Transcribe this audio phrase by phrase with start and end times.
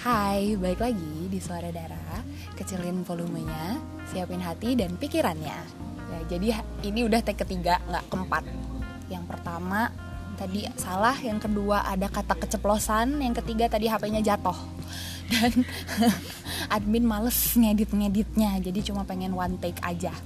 [0.00, 2.24] Hai, balik lagi di Suara Dara.
[2.56, 3.76] Kecilin volumenya,
[4.08, 5.58] siapin hati dan pikirannya.
[6.08, 6.56] Ya, Jadi
[6.88, 8.48] ini udah take ketiga, nggak keempat.
[9.12, 9.92] Yang pertama
[10.40, 13.20] tadi salah, yang kedua ada kata keceplosan.
[13.20, 14.56] Yang ketiga tadi HP-nya jatuh.
[15.36, 15.68] Dan
[16.80, 18.56] admin males ngedit-ngeditnya.
[18.56, 20.16] Jadi cuma pengen one take aja.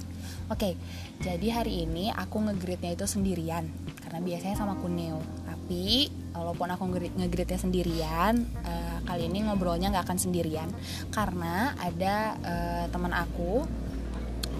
[0.47, 0.79] Oke,
[1.19, 3.67] jadi hari ini aku ngegridnya itu sendirian.
[3.99, 5.19] Karena biasanya sama Kuneo
[5.65, 6.85] Tapi walaupun aku
[7.17, 10.69] ngegridnya sendirian uh, Kali ini ngobrolnya nggak akan sendirian.
[11.09, 13.65] Karena ada uh, teman aku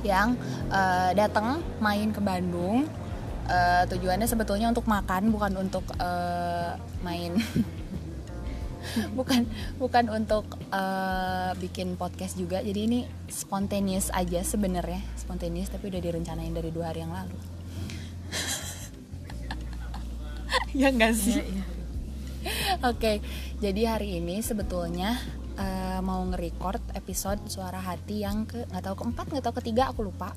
[0.01, 0.33] Yang
[0.73, 2.89] uh, datang main ke Bandung.
[3.45, 6.73] Uh, Tujuannya sebetulnya untuk makan Bukan untuk uh,
[7.05, 7.37] main.
[9.17, 9.45] Bukan
[9.77, 12.65] bukan untuk uh, bikin podcast juga.
[12.65, 12.99] Jadi ini
[13.29, 15.05] spontaneous aja sebenarnya.
[15.21, 17.54] Spontaneous tapi udah direncanain dari dua hari yang lalu
[20.79, 21.39] ya enggak sih?
[21.39, 21.63] Ya, ya.
[22.93, 23.13] oke
[23.63, 25.15] jadi hari ini sebetulnya
[25.55, 30.07] uh, mau nge-record episode suara hati yang ke nggak tahu keempat nggak tahu ketiga aku
[30.07, 30.35] lupa.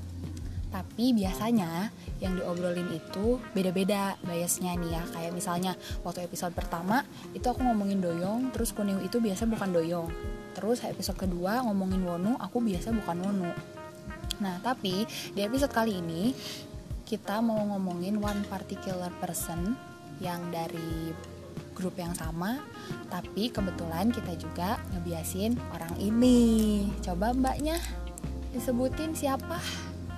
[0.69, 1.89] Tapi biasanya
[2.21, 5.03] yang diobrolin itu beda-beda biasnya nih ya.
[5.17, 5.73] Kayak misalnya
[6.05, 10.09] waktu episode pertama itu aku ngomongin doyong terus kuning itu biasa bukan doyong.
[10.53, 13.51] Terus episode kedua ngomongin wonu aku biasa bukan wonu.
[14.45, 16.37] Nah tapi di episode kali ini
[17.09, 19.88] kita mau ngomongin one particular person
[20.19, 21.15] yang dari
[21.75, 22.59] grup yang sama
[23.07, 26.87] tapi kebetulan kita juga ngebiasin orang ini.
[27.01, 27.79] Coba mbaknya
[28.51, 29.59] disebutin siapa?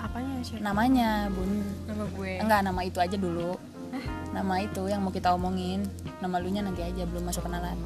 [0.00, 0.64] Apanya siapa?
[0.64, 1.60] namanya bun.
[1.84, 2.32] Nama gue.
[2.40, 3.56] Enggak nama itu aja dulu.
[3.90, 4.06] Hah?
[4.30, 5.82] nama itu yang mau kita omongin.
[6.22, 7.76] Nama lu nya nanti aja belum masuk kenalan.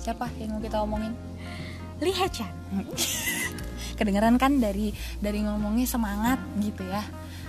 [0.00, 1.12] Siapa yang mau kita omongin?
[2.02, 2.50] Li Hechan
[3.98, 4.90] kedengeran kan dari
[5.22, 7.02] dari ngomongnya semangat gitu ya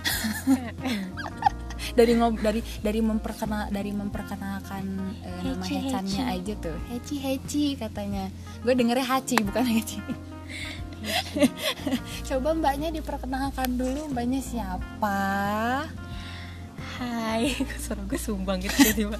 [1.96, 4.84] dari ngob dari dari memperkenal dari memperkenalkan
[5.24, 6.76] eh, nama Hechannya aja tuh.
[6.92, 8.28] Heci Heci katanya.
[8.60, 9.98] Gue dengernya Haci bukan Heci.
[12.28, 15.18] Coba mbaknya diperkenalkan dulu mbaknya siapa?
[16.96, 19.16] Hai, suara gue sumbang gitu tiba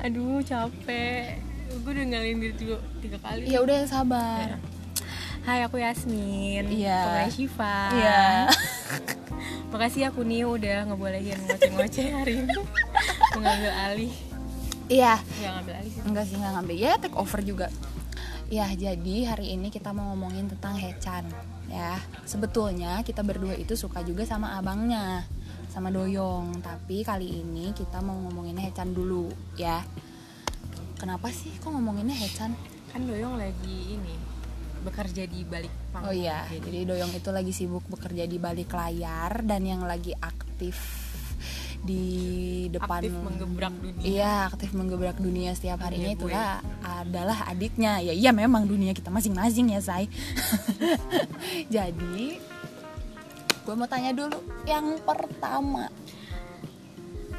[0.00, 1.44] Aduh capek.
[1.84, 3.52] Gue udah ngalin diri dulu tiga kali.
[3.52, 4.56] Ya udah sabar.
[4.56, 4.77] Ya.
[5.46, 6.66] Hai aku Yasmin.
[6.66, 6.98] Iya.
[7.04, 8.22] Temen Syifa Iya.
[9.72, 12.54] Makasih aku nih udah ngebolehin ngoceh-ngoceh hari ini.
[13.36, 14.12] Mengambil alih.
[14.88, 15.20] Iya.
[15.20, 16.02] Gak ngambil alih sih.
[16.02, 16.76] Enggak sih nggak ngambil.
[16.80, 17.68] Ya take over juga.
[18.48, 21.28] Ya, jadi hari ini kita mau ngomongin tentang Hechan
[21.68, 22.00] ya.
[22.24, 25.28] Sebetulnya kita berdua itu suka juga sama abangnya,
[25.68, 26.64] sama Doyong.
[26.64, 29.28] Tapi kali ini kita mau ngomongin Hechan dulu
[29.60, 29.84] ya.
[30.96, 32.56] Kenapa sih kok ngomonginnya Hechan?
[32.88, 34.27] Kan Doyong lagi ini
[34.82, 36.10] bekerja di balik panggung.
[36.10, 36.64] Oh iya, jadi.
[36.64, 41.08] jadi Doyong itu lagi sibuk bekerja di balik layar dan yang lagi aktif
[41.78, 44.02] di depan aktif menggebrak dunia.
[44.02, 48.02] Iya aktif menggebrak dunia setiap harinya itu lah adalah adiknya.
[48.02, 50.10] Ya iya memang dunia kita masing-masing ya say
[51.74, 52.42] jadi
[53.62, 55.92] gue mau tanya dulu yang pertama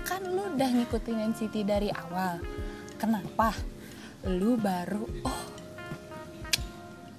[0.05, 2.41] kan lu udah ngikutin NCT dari awal.
[2.97, 3.53] Kenapa?
[4.27, 5.48] Lu baru oh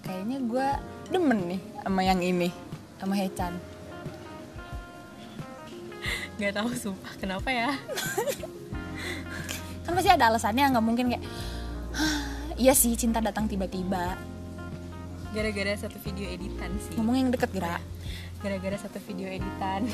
[0.05, 0.69] kayaknya gue
[1.11, 2.49] demen nih sama yang ini
[3.01, 3.55] sama Hechan.
[6.37, 7.13] Nggak tahu sumpah.
[7.21, 7.71] Kenapa ya?
[9.85, 11.25] Kan pasti ada alasannya nggak mungkin kayak
[12.61, 14.15] iya sih cinta datang tiba-tiba.
[15.33, 16.95] Gara-gara satu video editan sih.
[17.01, 17.83] Ngomong yang deket gerak
[18.41, 19.85] gara-gara satu video editan.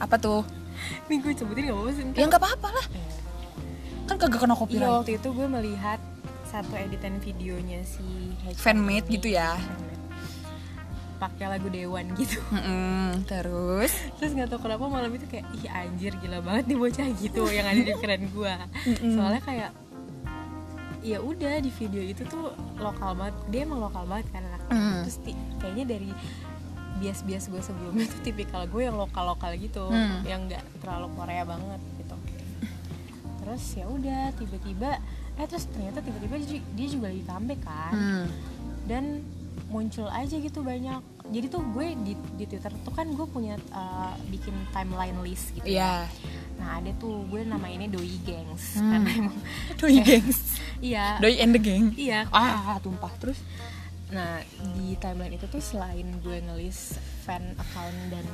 [0.00, 0.42] Apa tuh?
[1.06, 2.86] Ini gue sebutin gak apa-apa sih ya nggak apa-apa lah.
[4.08, 4.82] Kan kagak kena copyright.
[4.82, 6.00] Iya waktu itu gue melihat
[6.52, 8.04] satu editan videonya si
[8.60, 9.56] fanmade gitu ya?
[11.16, 12.36] Pakai lagu Dewan gitu.
[12.52, 13.92] Mm terus?
[14.20, 17.64] Terus nggak tahu kenapa malam itu kayak ih anjir gila banget nih bocah gitu yang
[17.64, 19.12] ada di keren gue mm -hmm.
[19.16, 19.70] soalnya kayak
[21.02, 24.62] ya udah di video itu tuh lokal banget dia emang lokal banget kan anak.
[24.70, 25.02] Mm.
[25.02, 25.18] terus
[25.58, 26.10] kayaknya dari
[27.02, 30.22] bias-bias gue sebelumnya tuh tipikal gue yang lokal-lokal gitu mm.
[30.28, 32.16] yang nggak terlalu Korea banget gitu.
[33.42, 35.02] Terus ya udah tiba-tiba
[35.40, 36.36] eh terus ternyata tiba-tiba
[36.76, 37.92] dia juga lagi comeback kan.
[37.94, 38.26] Mm.
[38.82, 39.04] dan
[39.72, 41.00] muncul aja gitu banyak.
[41.32, 45.64] Jadi tuh gue di, di twitter tuh kan gue punya uh, bikin timeline list gitu
[45.64, 46.04] yeah.
[46.60, 48.90] nah ada tuh gue nama ini doi gangs hmm.
[48.90, 49.38] karena emang
[49.80, 50.38] doi gangs
[50.82, 51.16] iya.
[51.22, 51.94] Doi and the gang.
[51.94, 52.26] Iya.
[52.34, 53.38] Ah tumpah terus.
[54.10, 54.42] Nah
[54.76, 58.26] di timeline itu tuh selain gue ngelis fan account dan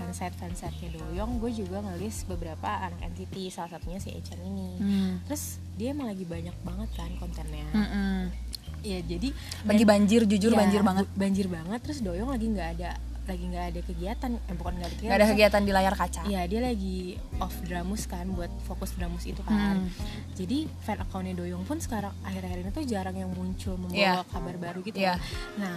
[0.00, 5.12] fanset fansetnya Doyong gue juga ngelis beberapa anak entity salah satunya si Echan ini hmm.
[5.28, 8.20] terus dia emang lagi banyak banget kan kontennya mm -mm
[8.80, 9.28] Iya jadi
[9.68, 12.96] lagi banjir jujur ya, banjir banget banjir banget terus Doyong lagi nggak ada
[13.28, 16.20] lagi nggak ada kegiatan eh bukan nggak ada kegiatan nggak ada kegiatan di layar kaca
[16.26, 16.98] Iya dia lagi
[17.38, 19.84] off dramus kan buat fokus dramus itu kan.
[19.84, 19.92] Hmm.
[20.34, 24.32] Jadi fan accountnya Doyong pun sekarang akhir-akhir ini tuh jarang yang muncul membawa Iya.
[24.32, 24.96] kabar baru gitu.
[24.96, 25.20] Iya.
[25.60, 25.76] Nah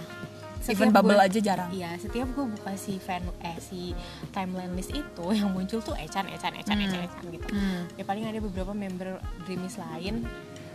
[0.66, 3.92] even setiap bubble gua- aja jarang Iya setiap gue buka si fan eh si
[4.30, 6.84] timeline list itu yang muncul tuh Echan Echan Echan Hmm.
[6.84, 7.46] Echan Echan gitu.
[7.48, 7.84] Hmm.
[7.92, 10.24] Ya paling ada beberapa member Dreamies lain.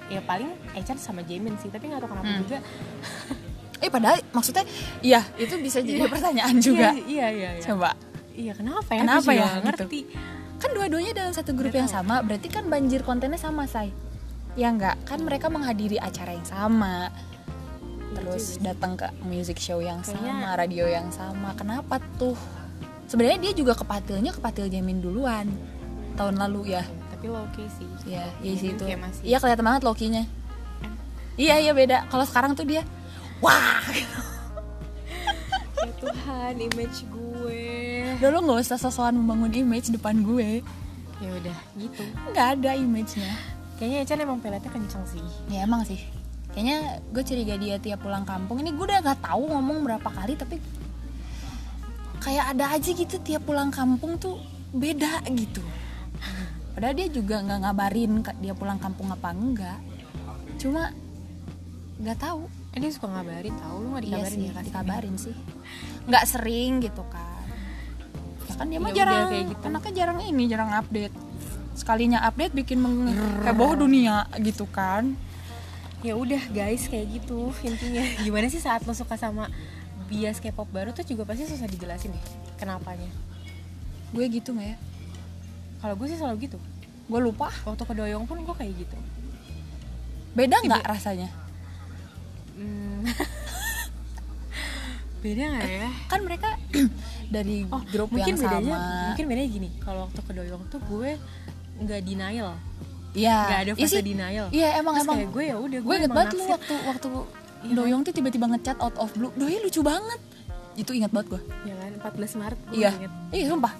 [0.07, 2.41] Ya paling Echan sama Jamin sih tapi nggak tahu kenapa Hmm.
[2.41, 2.57] juga.
[3.79, 4.67] eh padahal maksudnya
[4.99, 7.63] iya itu bisa jadi pertanyaan juga Iya iya iya.
[7.63, 7.95] coba
[8.31, 9.01] Iya kenapa ya?
[9.01, 9.63] Kenapa ya, gitu?
[9.65, 9.99] Ngerti.
[10.57, 13.95] kan dua-duanya dalam satu grup Nggak yang sama berarti kan banjir kontennya sama say
[14.53, 17.07] ya enggak kan mereka menghadiri acara yang sama
[18.11, 18.61] terus juga sih.
[18.61, 21.53] datang ke music show yang Kayaknya- sama radio yang sama.
[21.53, 22.35] Kenapa tuh?
[23.05, 25.49] Sebenarnya dia juga kepatilnya kepatil Jamin duluan.
[26.13, 26.83] Tahun lalu ya.
[27.09, 27.89] Tapi lo oke sih.
[28.05, 28.83] ya ya Jamin situ.
[28.83, 30.23] kayak masih- iya kelihatan banget Loki-nya
[31.35, 32.07] iya iya beda.
[32.07, 32.83] Kalau sekarang tuh dia
[33.39, 33.79] wah!
[35.79, 37.63] Ya Tuhan, image gue.
[38.19, 40.59] udah lo nggak usah sosokan membangun image depan gue.
[41.17, 42.03] Ya udah, gitu.
[42.29, 43.31] nggak ada image-nya.
[43.75, 45.23] Kayaknya Echan emang peletnya kenceng sih.
[45.47, 46.03] ya emang sih
[46.53, 48.61] kayaknya gue curiga dia tiap pulang kampung.
[48.61, 50.57] Ini gue udah gak tahu ngomong berapa kali tapi
[52.19, 54.37] kayak ada aja gitu tiap pulang kampung tuh
[54.75, 55.63] beda gitu.
[56.75, 58.11] Padahal dia juga nggak ngabarin
[58.43, 59.79] dia pulang kampung apa enggak.
[60.59, 60.91] Cuma
[61.99, 62.47] nggak tahu.
[62.75, 65.35] Eh, dia suka ngabarin tahu lu nggak iya dikabarin sih ya kasih dikabarin sih.
[66.07, 67.45] Nggak sering gitu kan.
[68.45, 69.63] Ya kan dia mah jarang kayak gitu.
[69.65, 71.15] anaknya jarang ini jarang update.
[71.73, 72.83] Sekalinya update bikin
[73.47, 75.15] heboh dunia gitu kan
[75.99, 77.99] Ya udah guys, kayak gitu intinya.
[78.25, 79.51] Gimana sih saat lo suka sama
[80.05, 82.23] bias K-pop baru tuh juga pasti susah dijelasin deh
[82.55, 83.05] kenapanya.
[84.09, 84.77] gue gitu nggak ya
[85.77, 86.57] Kalau gue sih selalu gitu.
[87.05, 88.97] gue lupa Waktu ke Doyong pun gue kayak gitu.
[90.31, 91.29] beda nggak rasanya
[92.53, 93.05] Hmm.
[95.19, 95.89] Beda nggak ya?
[96.07, 96.49] kan mereka
[97.35, 99.69] dari Oh, grup mungkin yang bedanya, sama mungkin bedanya gini.
[99.77, 101.11] Kalau waktu ke Doyong tuh gue
[101.77, 102.55] nggak denial,
[103.11, 103.37] Iya.
[103.41, 104.03] nggak ada Iya fase sih.
[104.03, 104.47] denial.
[104.49, 105.17] Iya emang Terus emang.
[105.17, 107.07] kayak gue ya udah gue inget banget lu waktu waktu
[107.59, 107.73] Iya.
[107.75, 109.33] Doyong tuh tiba-tiba ngechat out of blue.
[109.33, 110.19] Doi lucu banget.
[110.73, 111.41] Itu ingat banget gue.
[111.65, 112.91] Ya kan 14 Maret Iya.
[113.29, 113.73] Iya sumpah.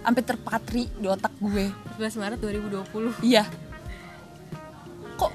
[0.00, 1.70] Sampai terpatri di otak gue.
[1.94, 3.44] 14 Maret 2020 Iya.
[5.14, 5.30] Kok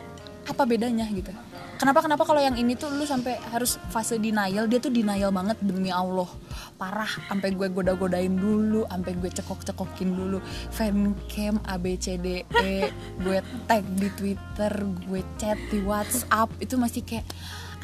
[0.45, 1.31] apa bedanya gitu?
[1.75, 5.59] Kenapa kenapa kalau yang ini tuh lu sampai harus fase denial, dia tuh denial banget
[5.59, 6.27] demi Allah.
[6.75, 10.43] Parah, sampai gue goda-godain dulu, sampai gue cekok-cekokin dulu.
[10.75, 12.91] Fancam A B C D E,
[13.23, 14.73] gue tag di Twitter,
[15.07, 17.23] gue chat di WhatsApp, itu masih kayak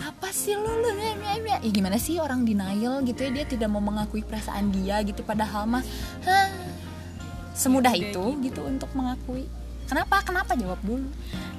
[0.01, 4.27] apa sih lu lu ya, gimana sih orang denial gitu ya dia tidak mau mengakui
[4.27, 5.23] perasaan dia gitu.
[5.23, 5.83] Padahal mah
[7.55, 8.59] semudah Udah itu gitu.
[8.67, 9.47] untuk mengakui.
[9.88, 10.19] Kenapa?
[10.23, 10.51] Kenapa?
[10.57, 11.07] Jawab dulu.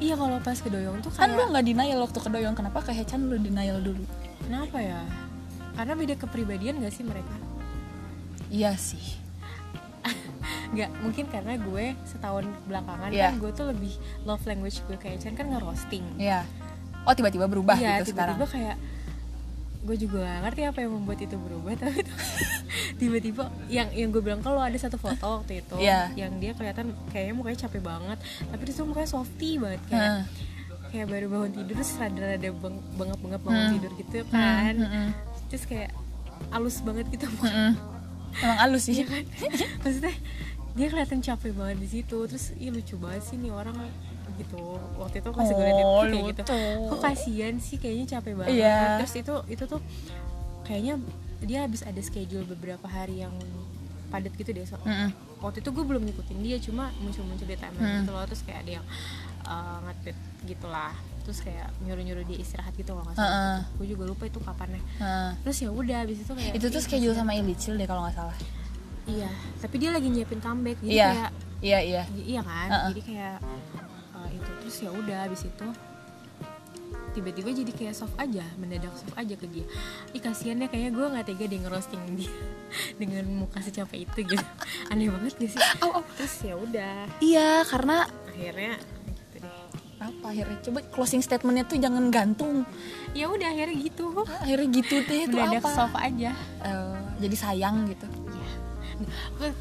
[0.02, 2.90] Iya kalau pas ke Doyong tuh kan kayak lu nggak denial waktu kedoyong kenapa ke
[2.90, 4.02] Hechan lu denial dulu?
[4.43, 5.00] Kenapa ya?
[5.73, 7.33] Karena beda kepribadian gak sih mereka?
[8.49, 9.17] iya sih
[10.71, 13.29] Nggak, mungkin karena gue setahun belakangan Iya.
[13.29, 13.93] kan gue tuh lebih
[14.23, 16.49] love language gue kayak Chan kan nge-roasting iya
[17.03, 18.77] oh tiba-tiba berubah Iya, gitu sekarang tiba-tiba kayak
[19.83, 22.01] gue juga gak ngerti apa yang membuat itu berubah tapi
[22.97, 26.09] tiba-tiba yang yang gue bilang kalau ada satu foto waktu itu Iya.
[26.15, 30.23] yang dia kelihatan kayaknya mukanya capek banget tapi dia tuh mukanya softy banget kayak Heeh.
[30.89, 33.73] kayak baru bangun tidur terus rada-rada beng, bengap-bengap bangun Hmm.
[33.75, 35.09] tidur gitu kan Hmm, hmm,
[35.53, 35.93] terus kayak
[36.49, 37.77] halus banget gitu Mm-mm.
[38.35, 38.97] emang halus sih.
[38.97, 39.25] Iya kan?
[39.85, 40.15] Maksudnya
[40.73, 42.19] dia kelihatan capek banget di situ.
[42.25, 43.77] Terus ih lucu banget sih nih orang
[44.35, 44.56] gitu.
[44.97, 46.43] Waktu itu pas gue liat itu Oh, kayak gitu.
[46.89, 48.56] kok kasihan sih kayaknya capek banget.
[48.56, 48.81] Iya.
[48.99, 49.81] terus itu itu tuh
[50.63, 50.94] kayaknya
[51.41, 53.35] dia habis ada schedule beberapa hari yang
[54.09, 55.09] padat gitu deh so Mm-mm.
[55.39, 57.99] waktu itu gue belum ngikutin dia cuma muncul-muncul di timeline Hmm.
[58.01, 58.25] gitu loh.
[58.25, 58.87] Terus kayak ada yang
[59.53, 60.93] uh, nge-tweet gitulah
[61.23, 63.59] terus kayak nyuruh-nyuruh dia istirahat gitu kalau nggak salah Heeh.
[63.77, 65.31] gue juga lupa itu kapannya Heeh.
[65.41, 68.37] terus ya udah habis itu kayak itu tuh schedule sama Ilicil deh kalau nggak salah
[69.03, 69.27] Iya,
[69.59, 72.87] tapi dia lagi nyiapin comeback, jadi iya kayak iya iya i- iya kan, Uh-uh.
[72.89, 73.37] jadi kayak
[74.15, 75.67] uh, itu terus ya udah habis itu
[77.11, 79.67] tiba-tiba jadi kayak soft aja, mendadak soft aja ke dia.
[80.11, 82.31] Ih kasihan ya kayaknya gue nggak tega deh ngerosting dia
[83.03, 84.47] dengan muka secapek itu gitu,
[84.94, 85.61] aneh banget gak sih?
[86.17, 88.75] Terus ya udah, iya karena akhirnya.
[90.03, 92.67] Apa akhirnya coba closing statementnya tuh jangan gantung
[93.13, 96.32] Ya udah akhirnya gitu, akhirnya gitu deh itu apa soft aja.
[96.65, 98.49] Eh, jadi sayang gitu Iya.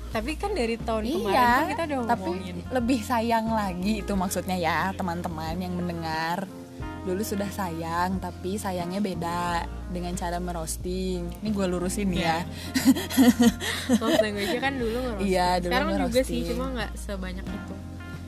[0.10, 2.55] Tapi kan dari tahun kemarin iya kan kita udah tapi ngomongin.
[2.69, 6.45] lebih sayang lagi itu maksudnya ya teman-teman yang mendengar
[7.01, 12.45] dulu sudah sayang tapi sayangnya beda dengan cara merosting ini gue lurusin ya
[14.01, 15.27] Love language kan dulu ngerosting.
[15.27, 16.25] Iya, dulu Sekarang juga ngerosting.
[16.29, 17.74] sih, cuma nggak sebanyak itu.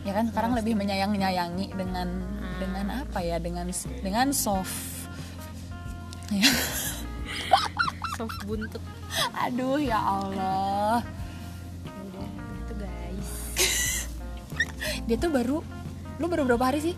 [0.03, 2.07] Ya kan sekarang lebih menyayang nyayangi dengan
[2.53, 2.59] Hmm.
[2.59, 3.65] dengan apa ya dengan
[4.03, 5.07] dengan soft.
[6.29, 6.45] Ya.
[8.17, 8.83] Sop buntut.
[9.33, 11.01] Aduh ya Allah.
[11.81, 12.27] Ya udah
[12.61, 13.31] gitu guys.
[15.09, 15.57] Dia tuh baru
[16.21, 16.95] lu baru berapa hari sih?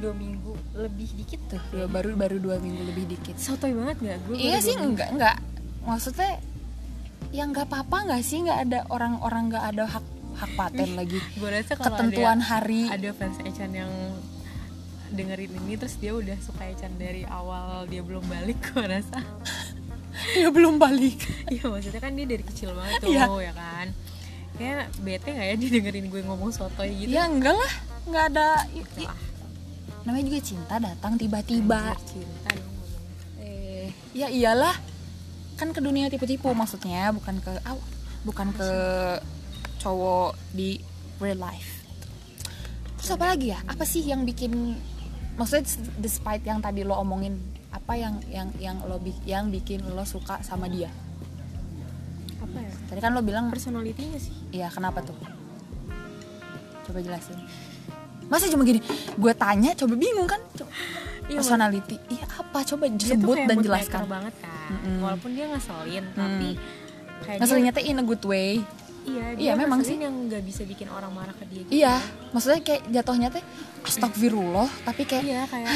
[0.00, 0.56] Dua minggu.
[0.72, 1.62] Lebih dikit tuh.
[1.68, 3.36] Dua baru baru dua minggu lebih dikit.
[3.36, 4.18] Sotoy banget nggak?
[4.24, 5.36] Gue iya sih enggak enggak
[5.84, 6.40] maksudnya
[7.30, 8.40] ya nggak apa-apa nggak sih?
[8.40, 10.04] Nggak ada orang-orang nggak ada hak
[10.36, 11.18] hak paten lagi.
[11.40, 12.82] Gue rasa kalau ketentuan ada, hari.
[12.92, 13.92] ada fans Echan yang
[15.06, 19.22] dengerin ini terus dia udah suka Echan dari awal dia belum balik gue rasa.
[20.34, 21.20] Dia belum balik.
[21.54, 23.24] Iya maksudnya kan dia dari kecil banget tuh Iya.
[23.38, 23.86] ya kan?
[24.58, 27.14] Kayak bete gak ya dia dengerin gue ngomong sotoy gitu?
[27.14, 27.72] Ya enggak lah.
[28.06, 28.48] Nggak ada
[29.02, 29.18] lah.
[30.02, 31.94] namanya juga cinta datang tiba-tiba.
[31.94, 32.50] Anjir, cinta
[33.42, 34.74] eh ya iyalah.
[35.58, 37.78] Kan ke dunia tipu-tipu maksudnya bukan ke aw,
[38.22, 38.70] bukan ke
[39.78, 40.80] cowok di
[41.18, 41.84] real life.
[42.96, 43.58] Terus apa lagi ya?
[43.64, 44.76] Apa sih yang bikin
[45.36, 47.36] maksudnya despite yang tadi lo omongin
[47.68, 50.88] apa yang yang yang lo yang bikin lo suka sama dia?
[52.40, 52.72] Apa ya?
[52.86, 54.34] tadi kan lo bilang Personalitinya sih.
[54.50, 55.16] Iya kenapa tuh?
[56.86, 57.36] Coba jelasin.
[58.26, 58.82] Masa cuma gini?
[59.14, 60.40] Gue tanya coba bingung kan?
[60.52, 60.74] Coba-
[61.26, 61.98] Iya, personality.
[62.06, 62.58] Iya apa?
[62.62, 64.00] Coba dia tuh sebut kayak dan jelaskan.
[64.06, 64.50] banget kan.
[64.66, 64.98] Mm-mm.
[65.02, 66.48] Walaupun dia ngeselin Tapi
[67.26, 68.62] kayak ngeselinnya tuh in a good way
[69.06, 71.70] Iya, Iya, memang ngeselin yang gak bisa bikin orang marah ke dia gitu.
[71.70, 71.94] Iya,
[72.34, 73.44] maksudnya kayak jatuhnya teh
[73.86, 75.70] astagfirullah, tapi kayak Iya kayak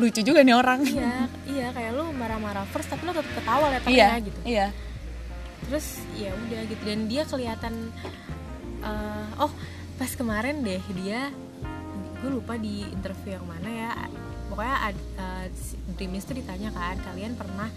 [0.00, 0.80] lucu juga nih orang.
[0.88, 4.40] Iya, iya kayak lu marah-marah first tapi lu tetap ketawa iya, letternya gitu.
[4.48, 4.68] iya.
[5.60, 7.74] terus ya udah gitu dan dia kelihatan
[8.82, 9.52] eh, oh
[10.00, 11.30] pas kemarin deh dia
[12.20, 13.90] gue lupa di interview yang mana ya
[14.50, 15.46] pokoknya ad, eh,
[15.94, 17.68] Dreamies tuh ditanya kan kalian pernah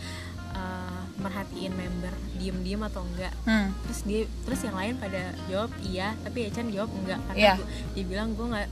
[0.54, 3.72] eh, merhatiin member diem-diem atau enggak Hmm.
[3.82, 7.54] terus dia terus yang lain pada jawab iya tapi Echan jawab enggak karena Iya.
[7.56, 8.68] gua- dia bilang gue nggak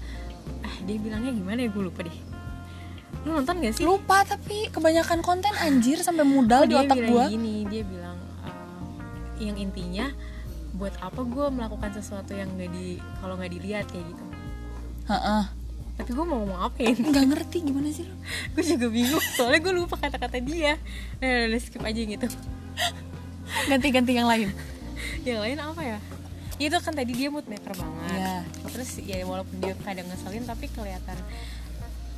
[0.62, 2.18] ah dia bilangnya gimana ya gue lupa deh
[3.22, 7.26] lu nonton gak sih Lupa tapi kebanyakan konten anjir sampai modal Oh, di otak gua.
[7.28, 8.56] gini dia bilang eh,
[9.40, 10.10] yang intinya
[10.74, 14.24] buat apa gue melakukan sesuatu yang nggak di kalau nggak dilihat kayak gitu
[15.08, 15.44] Heeh.
[16.02, 18.16] Tapi gue mau ngomong apa ya Nggak ngerti gimana sih lu?
[18.54, 20.76] gue juga bingung soalnya gue lupa kata-kata dia
[21.18, 22.28] nah, udah, udah skip aja gitu
[23.68, 24.50] Ganti-ganti yang lain.
[25.22, 26.00] yang lain apa ya
[26.58, 28.38] itu kan tadi dia mood maker banget Iya.
[28.70, 31.18] terus ya walaupun dia kadang ngeselin tapi kelihatan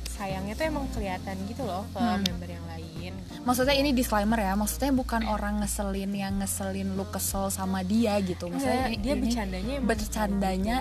[0.06, 2.20] sayangnya tuh emang kelihatan gitu loh ke Hmm.
[2.22, 3.12] member yang lain
[3.44, 8.48] Maksudnya ini disclaimer ya, maksudnya bukan orang ngeselin yang ngeselin lu kesel sama dia gitu.
[8.48, 10.76] Maksudnya Enggak, dia ini bercandanya emang bercandanya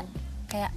[0.47, 0.71] kayak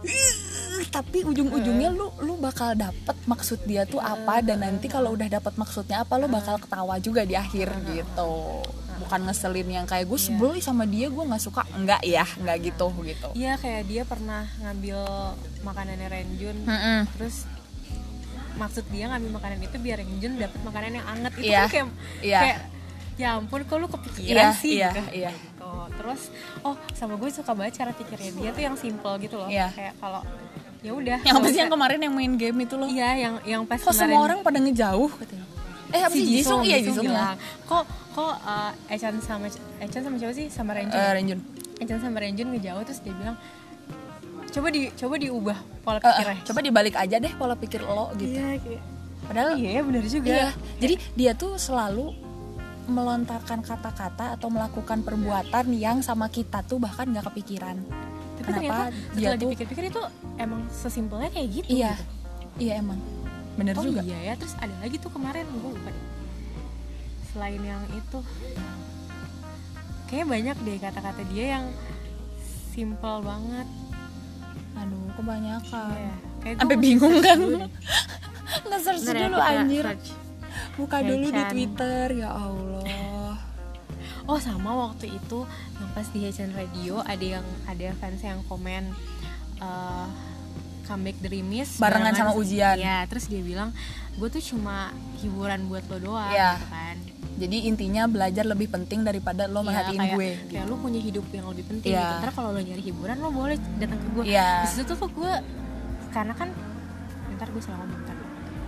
[0.00, 0.32] "Ih,"
[0.86, 5.54] tapi ujung-ujungnya lu lu bakal dapet maksud dia tuh apa dan nanti kalau udah dapet
[5.54, 8.62] maksudnya apa lu bakal ketawa juga di akhir gitu
[8.96, 12.58] bukan ngeselin yang kayak gue sebel ih sama dia gue nggak suka enggak ya enggak
[12.64, 14.98] gitu gitu Iya kayak dia pernah ngambil
[15.60, 17.00] makanannya Renjun Mm-mm.
[17.12, 17.44] terus
[18.54, 21.60] maksud dia ngambil makanan itu biar Renjun dapat makanan yang anget itu Iya.
[21.60, 21.88] kan kayak
[22.22, 22.40] Iya.
[22.40, 22.58] kayak
[23.14, 25.02] ya ampun kok lu kepikiran Iya, sih iya, gitu.
[25.12, 25.30] iya.
[25.30, 25.70] Gitu.
[25.94, 26.22] terus
[26.60, 29.70] oh sama gue suka banget cara pikirnya dia tuh yang simple gitu loh Iya.
[29.70, 30.22] kayak kalau
[30.84, 32.84] ya udah yang apa sih yang kemarin yang main game itu loh?
[32.86, 34.00] Iya yang yang pas kok kemarin.
[34.04, 35.46] semua orang pada ngejauh katanya?
[35.88, 36.60] Eh apa sih Jisung?
[36.60, 37.10] Iya Jisung ya.
[37.10, 39.48] bilang kok kok uh, Echan sama
[39.80, 40.46] Echan sama siapa sih?
[40.48, 40.92] Sama Renjun.
[40.94, 41.40] Eh, Renjun.
[41.78, 43.36] Echan sama Renjun ngejauh terus dia bilang
[44.46, 46.36] coba di coba diubah pola Eh, pikirnya.
[46.44, 48.36] coba dibalik aja deh pola pikir lo gitu.
[48.36, 48.82] Iya kayak
[49.24, 50.28] padahal iya benar juga.
[50.28, 50.48] Iya,
[50.78, 52.12] jadi dia tuh selalu
[52.84, 57.80] melontarkan kata-kata atau melakukan perbuatan yang sama kita tuh bahkan nggak kepikiran.
[58.44, 60.02] Tapi Kenapa ternyata dia tuh dipikir-pikir itu
[60.36, 62.04] emang sesimpelnya kayak gitu iya, gitu.
[62.60, 63.00] iya emang,
[63.56, 64.04] bener oh juga.
[64.04, 66.06] iya ya terus ada lagi tuh kemarin gue lupa deh
[67.32, 68.18] selain yang itu
[70.06, 71.64] kayaknya banyak deh kata-kata dia yang
[72.70, 73.66] simple banget
[74.74, 75.94] Aduh, kebanyakan.
[75.94, 76.14] Iya.
[76.42, 77.38] Kayak Sampai bingung kan?
[78.68, 79.84] Nge-search ya, dulu anjir.
[79.86, 80.08] search.
[80.74, 81.42] Buka dulu di.
[81.50, 83.13] Twitter ya Allah.
[84.24, 85.44] Oh sama waktu itu
[85.76, 88.88] yang pas di Hechan Radio ada yang ada fans yang komen
[89.60, 90.06] eh
[90.84, 92.76] comeback Dreamies Barengan sama ujian.
[92.76, 93.72] Iya, terus dia bilang
[94.14, 96.60] gue tuh cuma hiburan buat lo doang Iya.
[96.60, 96.96] gitu kan.
[97.34, 100.30] Jadi intinya belajar lebih penting daripada lo Iya, merhatiin kayak, gue.
[100.52, 102.04] Kayak lu punya hidup yang lebih penting Iya.
[102.04, 102.14] gitu.
[102.20, 104.24] Ntar kalau lo nyari hiburan lo boleh datang ke gue.
[104.28, 104.50] Iya.
[104.62, 105.32] Di situ tuh gue
[106.12, 106.48] karena kan
[107.34, 108.16] ntar gue salah ngomong ntar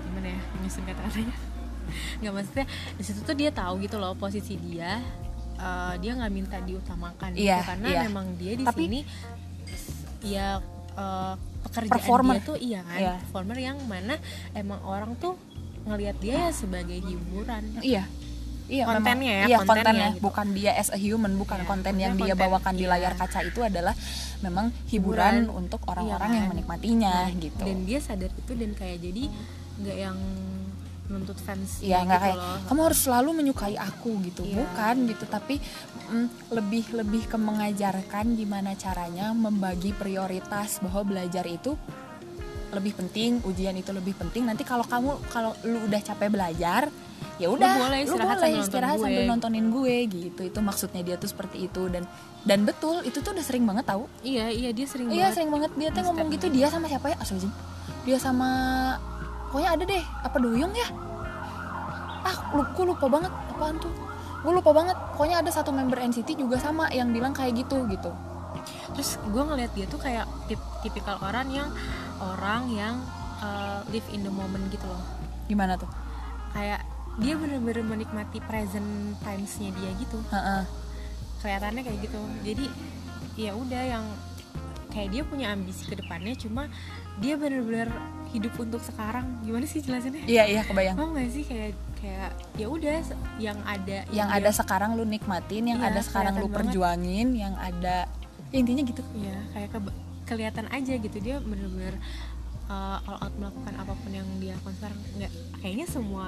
[0.09, 1.37] gimana ya menyusun kata-katanya.
[2.25, 5.05] Nggak maksudnya di situ tuh dia tahu gitu loh posisi dia.
[5.57, 8.01] Eh, dia nggak minta diutamakan Iya, gitu karena iya.
[8.05, 9.01] memang dia di Tapi- sini
[10.23, 10.47] ya
[10.93, 12.35] eh, pekerjaan Performer.
[12.35, 13.15] dia tuh iya kan Iya.
[13.21, 14.15] performer yang mana
[14.53, 15.35] emang orang tuh
[15.85, 18.05] ngelihat dia ya sebagai hiburan Iya.
[18.67, 20.23] Iya, Kontennya memang, ya, iya, kontennya kontennya, gitu.
[20.27, 22.91] bukan dia as a human, bukan Iya, konten yang maksudnya dia konten, bawakan di iya.
[22.91, 23.95] layar kaca itu adalah
[24.43, 25.55] memang hiburan, Hiburan.
[25.55, 26.51] untuk orang-orang Iya yang kan?
[26.51, 27.63] menikmatinya Nah, gitu.
[27.63, 29.25] dan dia sadar itu dan kayak jadi
[29.79, 30.19] nggak yang
[31.07, 32.59] menuntut fans Iya nggak gitu kayak loh.
[32.67, 34.55] kamu harus selalu menyukai aku gitu, Iya.
[34.59, 35.25] bukan gitu.
[35.25, 35.55] Tapi
[36.09, 41.75] mm, lebih lebih ke mengajarkan gimana caranya membagi prioritas bahwa belajar itu
[42.69, 44.43] lebih penting, ujian itu lebih penting.
[44.43, 46.91] Nanti kalau kamu kalau lu udah capek belajar,
[47.39, 49.05] ya udah, boleh istirahat sambil nonton istirahat gue.
[49.07, 50.41] sambil nontonin gue gitu.
[50.43, 52.03] Itu maksudnya dia tuh seperti itu dan
[52.43, 54.11] dan betul itu tuh udah sering banget tahu.
[54.23, 57.07] iya iya dia sering Iya banget sering banget dia tuh ngomong gitu dia sama siapa
[57.09, 58.51] ya Astagfirullahaladzim Dia sama
[59.57, 60.05] Pokoknya ada deh.
[60.21, 60.89] Apa Doyong ya?
[62.29, 63.33] Ah lu- gue lupa banget.
[63.33, 63.89] Apaan tuh?
[64.45, 64.93] Gue lupa banget.
[65.17, 68.13] Pokoknya ada satu member NCT juga sama Yang bilang kayak gitu gitu.
[68.93, 71.73] Terus gue ngeliat dia tuh kayak tip- tipikal orang yang
[72.21, 73.01] orang yang
[73.41, 75.01] uh, live in the moment gitu loh.
[75.49, 75.89] Gimana tuh?
[76.53, 76.85] Kayak
[77.17, 80.21] dia bener-bener menikmati present times-nya dia gitu.
[80.37, 80.69] Heeh.
[81.41, 82.21] kelihatannya kayak gitu.
[82.45, 82.67] Jadi
[83.41, 84.05] ya udah yang
[84.93, 86.69] kayak dia punya ambisi ke depannya cuma
[87.25, 87.89] dia bener-bener
[88.37, 89.25] hidup untuk sekarang.
[89.41, 90.23] Gimana sih jelasinnya?
[90.25, 90.95] Iya iya kebayang.
[90.95, 92.97] Mau nggak sih kayak kayak ya udah
[93.39, 96.59] yang ada Yang dia- ada sekarang lu nikmatin Yang Iya, ada sekarang lu kelihatan banget.
[96.69, 97.97] perjuangin Yang ada
[98.47, 99.03] ya, Intinya gitu.
[99.17, 101.17] Ya kayak ke- kelihatan aja gitu.
[101.19, 101.95] Dia bener-bener
[102.67, 106.27] uh, all out melakukan apa pun yang dia lakukan sekarang nggak kayaknya semua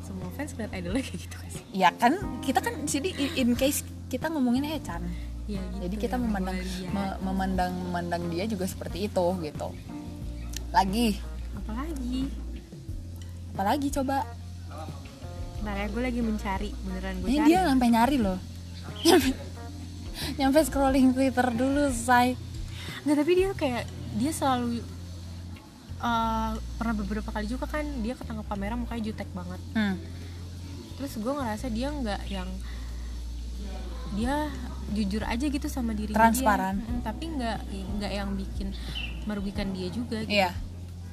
[0.00, 1.64] semua fans lihat idolnya kayak gitu kan sih?
[1.72, 5.02] Ya kan Kita kan di sini in- case kita ngomongin Hechan
[5.44, 9.68] ya, gitu Jadi kita yang memandang me- memandang memandang dia juga seperti itu gitu.
[10.70, 11.08] Lagi,
[11.54, 12.20] apalagi
[13.52, 14.22] apalagi coba.
[15.56, 18.38] Bentar ya gue lagi mencari beneran gue Ini cari dia sampai nyari loh.
[19.02, 19.30] Nyampe,
[20.36, 22.36] nyampe scrolling Twitter dulu, say.
[23.02, 24.82] nggak tapi dia kayak dia selalu
[25.98, 29.94] uh, pernah beberapa kali juga kan dia ketangkap kamera mukanya jutek banget Hmm.
[30.96, 32.50] terus gue ngerasa dia nggak yang
[34.12, 34.50] dia
[34.88, 36.78] jujur aja gitu sama diri Transparan.
[36.78, 37.58] dia Mm, tapi nggak
[37.94, 38.68] nggak yang bikin
[39.26, 40.32] merugikan dia juga gitu.
[40.32, 40.50] Iya.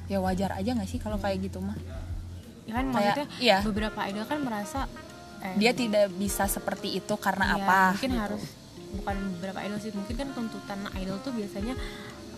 [0.04, 1.76] Ya wajar aja nggak sih kalau kayak gitu mah.
[2.64, 3.58] ya kan Kayak- maksudnya iya.
[3.60, 4.80] beberapa idol kan merasa
[5.38, 7.80] eh, Dia tidak bisa seperti itu karena iya, apa?
[7.92, 8.22] mungkin gitu.
[8.22, 8.42] harus
[8.94, 11.76] bukan beberapa idol sih mungkin kan tuntutan idol tuh biasanya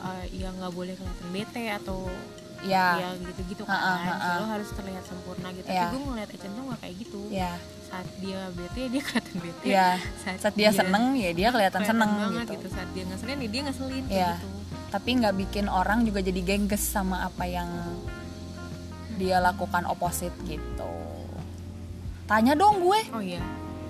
[0.03, 2.11] eh, ya nggak boleh kelihatan bete atau
[2.59, 2.97] Ya.
[2.97, 4.41] ya gitu-gitu kan ha-ha.
[4.41, 5.87] lo harus terlihat sempurna gitu Iya.
[5.87, 7.53] tapi gue ngeliat Echan tuh nggak kayak gitu Ya.
[7.85, 9.89] saat dia bete dia kelihatan bete Ya.
[10.35, 12.67] Saat dia seneng ya dia kelihatan seneng banget gitu.
[12.73, 14.31] saat dia ngeselin ya dia ngeselin Iya.
[14.35, 14.49] gitu
[14.91, 17.69] Tapi nggak bikin orang juga jadi gengges sama apa yang
[19.17, 20.93] dia lakukan oposit gitu.
[22.27, 23.01] Tanya dong gue.
[23.15, 23.43] oh iya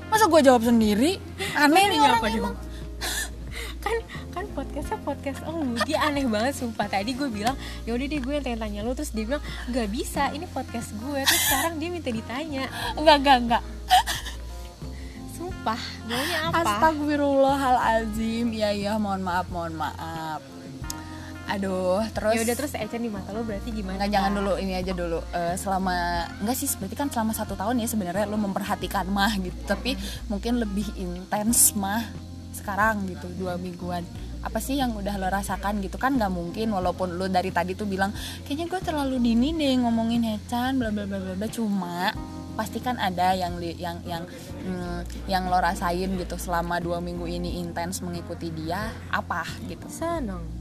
[0.07, 1.19] Masa gue jawab sendiri?
[1.59, 2.55] Aneh nih orang apa emang.
[3.87, 3.97] kan
[4.35, 7.55] kan podcastnya podcast oh dia aneh banget sumpah tadi gue bilang
[7.87, 9.39] ya udah deh gue yang tanya tanya lo terus dia bilang
[9.71, 12.67] nggak bisa ini podcast gue terus sekarang dia minta ditanya
[12.99, 13.63] Enggak, enggak, enggak.
[15.39, 18.47] sumpah maunya apa Astagfirullahalazim.
[18.51, 20.43] Iya, iya, mohon maaf, mohon maaf.
[21.47, 22.35] Aduh, terus?
[22.35, 24.03] Ya udah terus Echan di mata lo berarti gimana?
[24.03, 25.19] Enggak, jangan dulu ini aja dulu.
[25.31, 29.55] Eh, selama enggak sih berarti kan selama satu tahun ya sebenarnya lo memperhatikan mah gitu.
[29.63, 29.95] Tapi
[30.27, 32.03] mungkin lebih intens mah
[32.51, 34.03] sekarang gitu dua mingguan.
[34.43, 36.03] Apa sih yang udah lo rasakan gitu?
[36.03, 38.11] Kan nggak mungkin walaupun lo dari tadi tuh bilang
[38.43, 41.47] kayaknya gue terlalu dini deh ngomongin Hechan bla bla bla bla bla.
[41.47, 42.11] Cuma
[42.59, 44.25] pasti kan ada yang yang yang
[44.67, 49.87] hmm, yang lo rasain gitu selama dua minggu ini intens mengikuti dia apa gitu.
[49.87, 50.56] Seneng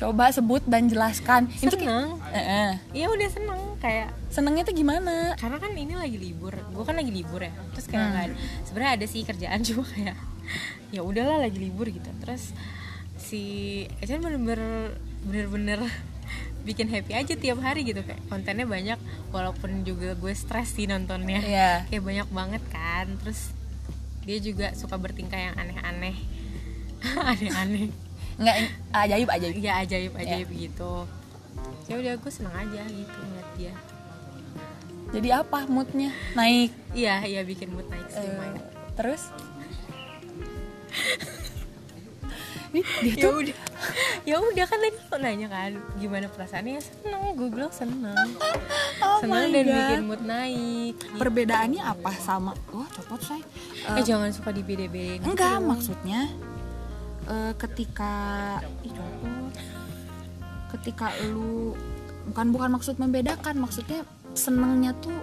[0.00, 1.44] coba sebut dan jelaskan.
[1.52, 2.08] Itu kayak- seneng.
[2.32, 2.70] Eh, eh.
[2.96, 5.36] ya udah seneng kayak senengnya tuh gimana?
[5.36, 7.52] Karena kan ini lagi libur gue kan lagi libur ya.
[7.70, 8.22] Terus kayak Hmm.
[8.24, 10.16] ada- sebenarnya ada sih kerjaan cuma kayak
[10.88, 12.08] ya udahlah lagi libur gitu.
[12.18, 12.56] Terus
[13.20, 13.42] si
[14.00, 15.84] Echan bener-bener bener-bener
[16.66, 18.00] bikin happy aja tiap hari gitu.
[18.00, 21.44] Kayak kontennya banyak walaupun juga gue stres sih nontonnya.
[21.44, 21.70] Iya.
[21.86, 23.20] kayak banyak banget kan.
[23.20, 23.52] Terus
[24.24, 26.16] dia juga suka bertingkah yang aneh-aneh.
[27.30, 28.09] Aneh-aneh
[28.40, 28.56] nggak
[28.96, 29.54] ajaib ajaib.
[29.60, 31.04] Ya ajaib ajaib gitu.
[31.86, 33.74] Ya udah gue seneng aja gitu ngeliat dia.
[35.10, 36.14] Jadi apa moodnya?
[36.38, 36.70] Naik?
[36.94, 38.62] Iya iya bikin mood naik sih Eh, lumayan
[38.94, 39.22] terus?
[42.70, 43.58] Ih, dia ya tuh udah.
[44.22, 46.78] Ya udah kan tadi lo nanya kan gimana perasaannya?
[46.78, 48.14] Ya seneng gue bilang seneng.
[49.00, 49.74] Oh seneng dan God.
[49.74, 51.16] bikin mood naik gitu.
[51.16, 53.40] perbedaannya apa sama wah copot say.
[53.96, 56.28] Eh jangan suka di beda beda enggak maksudnya
[57.28, 58.14] eh, ketika
[58.84, 59.52] copot
[60.70, 61.74] ketika lu
[62.30, 64.06] bukan bukan maksud membedakan maksudnya
[64.38, 65.18] senengnya tuh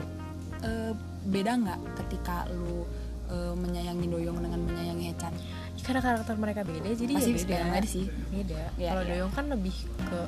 [0.62, 0.91] eh,
[1.27, 2.83] beda nggak ketika lu
[3.31, 5.33] eh, menyayangi Doyong dengan menyayangi Hechan?
[5.88, 7.47] Karena karakter mereka beda jadi Pasti ya beda.
[7.47, 8.05] beda nggak sih?
[8.27, 8.62] beda.
[8.75, 9.12] Iya, kalau iya.
[9.15, 10.19] Doyong kan lebih ke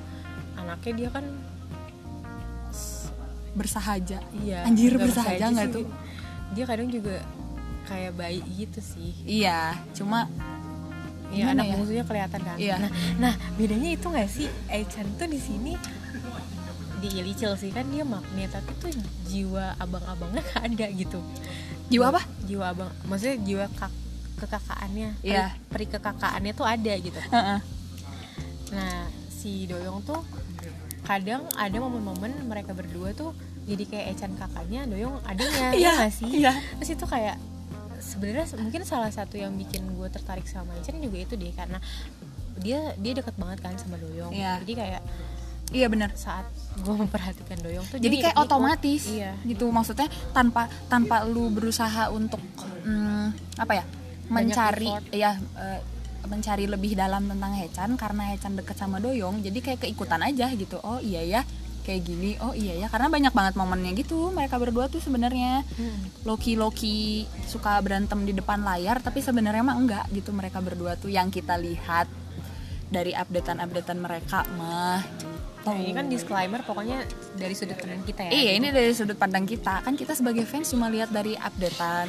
[0.55, 1.25] anaknya dia kan
[3.58, 4.19] bersahaja.
[4.39, 5.86] Iya Anjir, bersahaja nggak tuh?
[6.49, 7.19] dia kadang juga
[7.86, 9.12] kayak bayi gitu sih.
[9.27, 10.29] Iya cuma
[11.30, 11.72] Iya anak ya?
[11.78, 12.58] bungsunya kelihatan kan.
[12.58, 12.76] Iya.
[12.82, 15.74] Nah, nah bedanya itu nggak sih Echan tuh di sini
[17.00, 18.92] di Ilicil sih kan dia magnet tapi tuh
[19.26, 21.24] jiwa abang-abangnya ada gitu
[21.88, 23.88] jiwa apa jiwa abang maksudnya jiwa kak
[24.36, 25.56] kekakaannya Iya.
[25.72, 27.20] peri, peri kekakaannya tuh ada gitu
[28.70, 30.20] nah si Doyong tuh
[31.08, 33.32] kadang ada momen-momen mereka berdua tuh
[33.63, 36.54] jadi kayak Echan kakaknya Doyong adanya Iya, ya sih iya.
[36.78, 37.39] terus itu kayak
[37.99, 41.79] sebenarnya mungkin salah satu yang bikin gue tertarik sama Echan juga itu deh karena
[42.59, 44.35] dia dia deket banget kan sama Doyong.
[44.35, 44.59] Iya.
[44.63, 45.01] jadi kayak
[45.69, 46.49] iya benar saat
[46.81, 48.45] gue memperhatikan Doyong tuh jadi kayak ikut.
[48.49, 49.38] otomatis iya.
[49.45, 52.41] gitu maksudnya tanpa tanpa lu berusaha untuk
[52.83, 53.85] mm, apa ya
[54.29, 55.81] mencari ya eh,
[56.29, 60.77] mencari lebih dalam tentang Hechan karena Hechan deket sama Doyong jadi kayak keikutan aja gitu.
[60.83, 61.41] Oh iya ya
[61.89, 66.06] kayak gini oh iya ya karena banyak banget momennya gitu mereka berdua tuh sebenarnya Hmm.
[66.28, 71.10] Loki Loki suka berantem di depan layar tapi sebenarnya mah enggak gitu mereka berdua tuh
[71.10, 72.06] yang kita lihat
[72.89, 75.02] dari updatean-updatean mereka mah
[75.60, 77.04] Nah, ini kan disclaimer pokoknya
[77.36, 78.32] dari sudut pandang kita ya.
[78.32, 78.60] Iya, gitu.
[78.63, 79.84] ini dari sudut pandang kita.
[79.84, 82.08] Kan kita sebagai fans cuma lihat dari updatean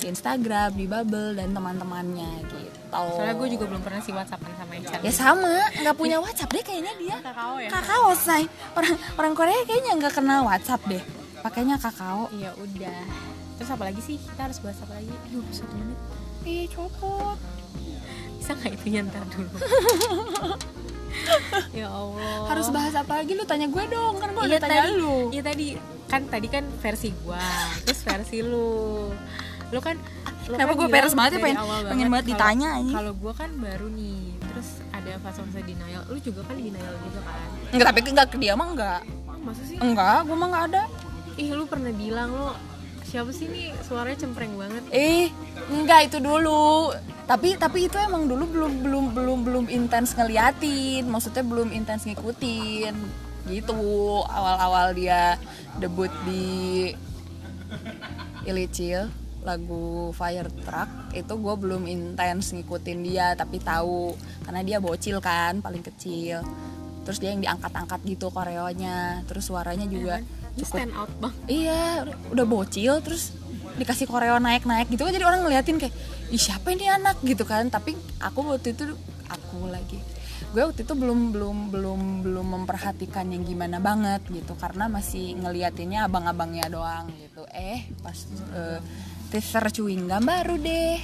[0.00, 2.76] di Instagram, di Bubble dan teman-temannya gitu.
[2.96, 5.00] Soalnya gue juga belum pernah sih WhatsAppan sama Echan.
[5.04, 5.54] ya sama,
[5.84, 7.16] nggak punya WhatsApp deh kayaknya dia.
[7.20, 7.68] kakao ya.
[7.68, 8.42] Kakao say.
[8.72, 11.02] Orang orang Korea kayaknya nggak kenal WhatsApp deh.
[11.44, 12.32] Pakainya kakao.
[12.32, 13.00] Iya udah.
[13.60, 14.16] Terus apa lagi sih?
[14.16, 15.12] Kita harus bahas apa lagi?
[15.28, 15.98] Aduh, satu menit.
[16.48, 17.36] Ih, copot.
[18.40, 19.56] Bisa nggak itu nyantar dulu?
[21.80, 22.46] ya Allah.
[22.46, 25.16] Harus bahas apa lagi lu tanya gue dong, kan gue Iya udah tanya tadi, lu.
[25.30, 25.66] Iya tadi
[26.06, 27.42] kan tadi kan versi gua,
[27.82, 29.10] terus versi lu.
[29.68, 29.98] Lu kan
[30.46, 32.70] lu Kenapa kan gue peres banget ya, pengen- awal pengen banget kalau- ditanya.
[32.86, 36.02] Kalau gua kan baru nih, terus ada fase-fase denial.
[36.06, 37.38] Lu juga kan denial juga kan?
[37.68, 39.00] Enggak, tapi enggak ke dia mah enggak.
[39.26, 39.76] Oh, masa sih?
[39.76, 40.82] Enggak, gue mah enggak ada.
[41.36, 42.48] Ih, lu pernah bilang lu
[43.16, 44.84] siapa sih nih suaranya cempreng banget.
[44.92, 45.32] Eh,
[45.72, 46.92] enggak itu dulu.
[47.24, 52.92] Tapi tapi itu emang dulu belum belum belum belum intens ngeliatin, maksudnya belum intens ngikutin.
[53.48, 53.80] Gitu.
[54.20, 55.40] Awal-awal dia
[55.80, 56.92] debut di
[58.44, 59.08] Ilicil
[59.46, 64.12] lagu Fire Truck itu gue belum intens ngikutin dia tapi tahu.
[64.44, 66.44] Karena dia bocil kan paling kecil.
[67.08, 69.24] Terus dia yang diangkat-angkat gitu koreonya.
[69.24, 71.34] Terus suaranya juga Lu cukup stand out bang.
[71.50, 73.36] iya udah bocil terus
[73.76, 75.92] dikasih koreo naik-naik gitu kan jadi orang ngeliatin kayak
[76.32, 77.20] ih siapa ini anak?
[77.22, 77.68] gitu kan.
[77.68, 78.96] Tapi aku waktu itu
[79.28, 80.00] aku lagi
[80.46, 86.08] gue waktu itu belum belum belum belum memperhatikan yang gimana banget gitu karena masih ngeliatinnya
[86.08, 87.44] abang-abangnya doang gitu.
[87.52, 88.16] Eh pas
[88.56, 88.80] eh,
[89.28, 90.96] teaser chewing gum baru deh.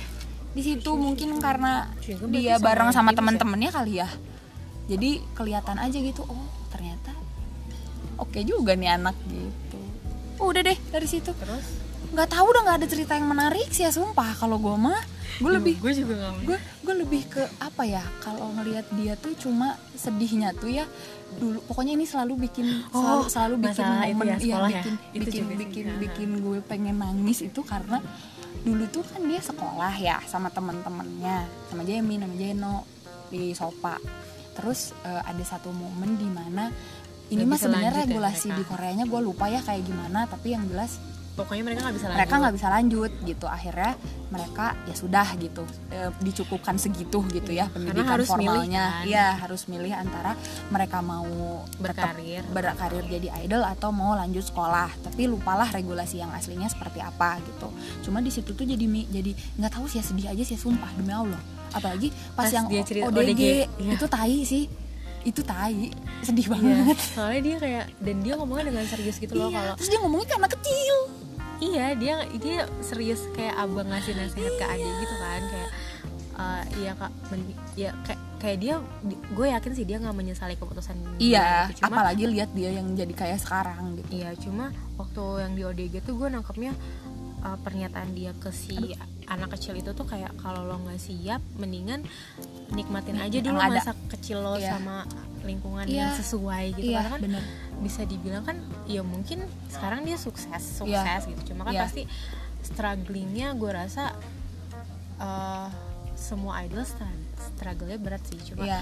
[0.57, 1.93] Di situ mungkin karena
[2.33, 3.21] dia bareng sama ya?
[3.21, 4.09] teman-temannya kali ya.
[4.89, 6.62] Jadi kelihatan aja gitu oh
[8.23, 9.81] oke juga nih anak gitu.
[10.39, 11.35] Udah deh dari situ.
[11.35, 11.67] Terus?
[12.13, 14.37] Nggak tahu udah nggak ada cerita yang menarik sih ya sumpah.
[14.39, 15.01] Kalau gue mah
[15.41, 19.81] gue lebih gue juga gue gue lebih ke apa ya kalau ngelihat dia tuh cuma
[19.97, 20.85] sedihnya tuh ya
[21.41, 21.59] dulu.
[21.65, 24.75] Pokoknya ini selalu bikin selalu Oh, selalu bikin masalah itu momen ya, iya, sekolah ya?
[24.77, 27.99] bikin Itu bikin juga sih, bikin bikin gue pengen nangis itu karena
[28.63, 32.77] dulu tuh kan dia sekolah ya sama teman-temannya sama Jamie sama Jeno
[33.33, 33.97] di Sopa.
[34.53, 36.69] Terus eh, ada satu momen di mana
[37.31, 38.59] ini mah sebenarnya ya regulasi mereka.
[38.59, 40.99] di Koreanya gue lupa ya kayak gimana tapi yang jelas
[41.33, 42.19] pokoknya mereka nggak bisa lanjut.
[42.21, 43.93] mereka nggak bisa lanjut gitu akhirnya
[44.29, 49.05] mereka ya sudah gitu eh, dicukupkan segitu gitu ya pendidikan harus milih, formalnya kan?
[49.09, 50.37] iya harus milih antara
[50.69, 52.45] mereka mau Berkarir.
[52.53, 57.73] berkarir jadi idol atau mau lanjut sekolah tapi lupalah regulasi yang aslinya seperti apa gitu
[58.05, 61.17] cuma di situ tuh jadi jadi nggak tahu sih ya sedih aja sih sumpah demi
[61.17, 61.41] allah
[61.73, 63.43] apalagi pas, Pas yang dia cerita ODG, ODG,
[63.81, 63.93] iya.
[63.97, 64.69] itu tai sih
[65.23, 65.89] itu tai
[66.21, 69.75] sedih Iya, banget soalnya dia kayak dan dia ngomongnya dengan serius gitu loh iya kalau
[69.77, 70.97] terus dia ngomongnya kayak anak kecil
[71.61, 75.71] iya dia dia serius kayak abang ngasih nasihat ke adik gitu kan kayak
[76.35, 78.75] eh, iya kak men- ya kayak kayak dia
[79.31, 81.79] gue yakin sih dia nggak menyesali keputusan Iya, gitu.
[81.81, 84.09] cuma apalagi lihat dia yang jadi kayak sekarang gitu.
[84.13, 86.75] iya cuma waktu yang di ODG tuh gue nangkepnya
[87.41, 92.03] eh, pernyataan dia ke si anak kecil itu tuh kayak kalau lo nggak siap mendingan
[92.71, 93.71] nikmatin aja Yang dulu ada.
[93.75, 94.75] masa kecil lo Iya.
[94.75, 95.05] sama
[95.43, 95.97] lingkungan Iya.
[95.99, 97.43] yang sesuai gitu Iya, karena kan bener.
[97.79, 100.87] bisa dibilang kan ya mungkin sekarang dia sukses sukses
[101.23, 101.29] Iya.
[101.29, 101.83] gitu cuma kan Iya.
[101.85, 102.03] pasti
[102.63, 104.15] strugglingnya gue rasa
[105.19, 105.69] eh,
[106.15, 106.83] semua idol
[107.53, 108.81] struggle-nya berat sih cuma Iya.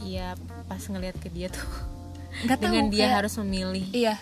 [0.00, 0.28] ya
[0.66, 1.62] pas ngelihat ke dia tuh
[2.48, 4.14] tahu, dengan dia kayak- harus memilih Iya,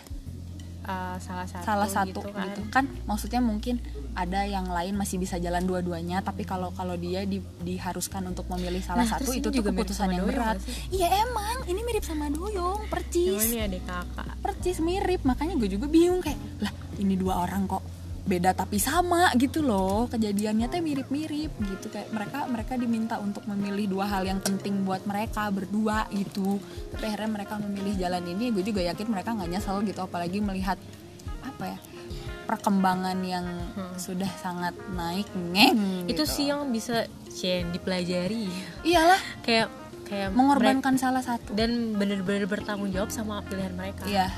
[0.85, 2.85] eh, salah satu salah satu gitu gitu kan.
[2.85, 2.85] kan.
[3.05, 3.81] maksudnya mungkin
[4.15, 8.79] ada yang lain masih bisa jalan dua-duanya, tapi kalau kalau dia di- diharuskan untuk memilih
[8.79, 10.57] salah Nah, satu itu tuh keputusan yang Doyong berat.
[10.87, 13.43] Iya emang, ini mirip sama Doyong, Cuma percis.
[13.43, 16.71] ini adik kakak Percis mirip, makanya gue juga bingung kayak, lah
[17.03, 17.83] ini dua orang kok
[18.25, 20.09] beda tapi sama gitu loh.
[20.09, 21.87] Kejadiannya teh mirip-mirip gitu.
[21.93, 26.57] Kayak mereka mereka diminta untuk memilih dua hal yang penting buat mereka berdua gitu.
[26.91, 28.49] Tapi akhirnya mereka memilih jalan ini.
[28.51, 30.01] Gue juga yakin mereka nggak nyesel gitu.
[30.01, 30.81] Apalagi melihat
[31.45, 31.79] apa ya
[32.45, 33.97] perkembangan yang Hmm.
[33.97, 35.29] sudah sangat naik.
[35.33, 36.25] Ngeng itu gitu.
[36.25, 38.49] sih yang bisa Chen dipelajari.
[38.85, 39.21] Iyalah.
[39.43, 39.69] Kayak
[40.05, 41.57] kayak mengorbankan salah satu.
[41.57, 44.05] dan bener-bener bertanggung jawab sama pilihan mereka.
[44.05, 44.29] Iya,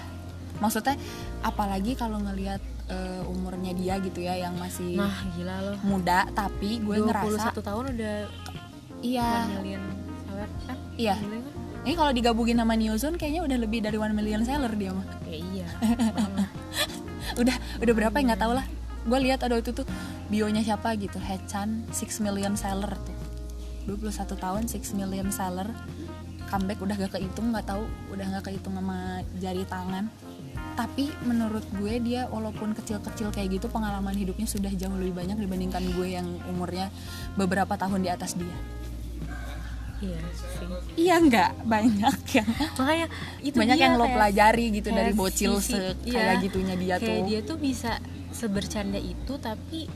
[0.63, 0.95] maksudnya
[1.43, 6.83] apalagi kalau ngelihat eh, umurnya dia gitu ya yang masih nah gila loh muda, tapi
[6.83, 8.17] gue 21 ngerasa tahun udah
[9.03, 9.83] iya, one million
[10.27, 11.17] seller kan iya.
[11.19, 11.65] Kan?
[11.87, 15.07] Ini kalau digabungin sama Newzone kayaknya udah lebih dari one million seller dia mah.
[15.23, 15.69] ya iya
[17.41, 18.67] Udah udah berapa ya nggak tahu lah.
[19.07, 19.87] Gue lihat ada itu tuh
[20.27, 23.15] bionya siapa gitu, Hechan 6 million seller tuh.
[23.87, 25.71] 21 tahun 6 million seller.
[26.51, 30.11] Comeback udah gak kehitung nggak tahu, udah nggak kehitung sama jari tangan.
[30.77, 35.81] Tapi menurut gue dia walaupun kecil-kecil kayak gitu pengalaman hidupnya sudah jauh lebih banyak dibandingkan
[35.89, 36.93] gue yang umurnya
[37.33, 38.53] beberapa tahun di atas dia.
[39.97, 43.07] iya sih Iya nggak banyak yang makanya
[43.41, 47.25] itu banyak yang lo pelajari gitu dari bocil sisi- se- kayak gitunya dia kayak tuh.
[47.27, 47.93] dia tuh bisa
[48.31, 49.89] sebercanda itu tapi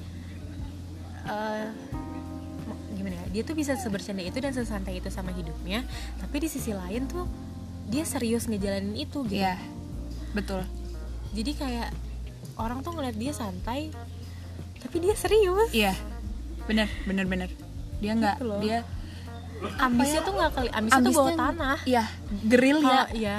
[1.23, 1.66] eh,
[2.90, 5.85] gimana ya dia tuh bisa sebercanda itu dan sesantai itu sama hidupnya
[6.16, 7.29] tapi di sisi lain tuh
[7.87, 9.61] dia serius ngejalanin itu gitu Iya,
[10.33, 10.62] betul.
[11.31, 11.88] jadi kayak
[12.57, 13.90] orang tuh ngeliat dia santai
[14.79, 15.93] tapi dia serius Iya,
[16.64, 17.51] bener, bener, bener.
[18.01, 18.61] Dia nggak, Gitu loh.
[18.61, 18.79] dia
[19.77, 22.05] ambisnya tuh nggak kali ambisnya, tuh bawah tanah Iya,
[22.43, 22.88] geril ya.
[22.88, 23.37] Iya iya.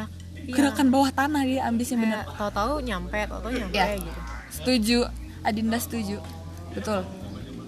[0.47, 2.21] Gerakan bawah tanah dia ambisnya bener.
[2.23, 3.85] Kayak tahu-tahu nyampe tahu-tahu nyampe Iya.
[3.97, 4.19] gitu
[4.51, 4.97] Setuju,
[5.41, 6.17] Adinda setuju.
[6.71, 6.99] Betul.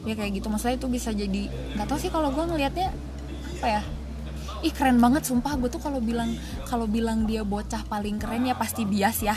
[0.03, 0.47] Ya kayak gitu.
[0.47, 1.41] Maksudnya itu bisa jadi
[1.73, 2.93] nggak tahu sih kalau gue ngelihatnya
[3.57, 3.81] apa ya?
[4.63, 5.53] Ih keren banget sumpah.
[5.55, 6.31] Gue tuh kalau bilang
[6.63, 9.35] kalau bilang dia bocah paling keren ya pasti bias ya.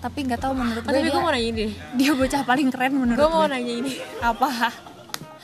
[0.00, 1.66] Tapi nggak tahu menurut gue tapi dia, gue mau nanya ini.
[1.94, 3.52] dia bocah paling keren menurut gue mau gue.
[3.52, 3.92] nanya ini.
[4.18, 4.50] Apa?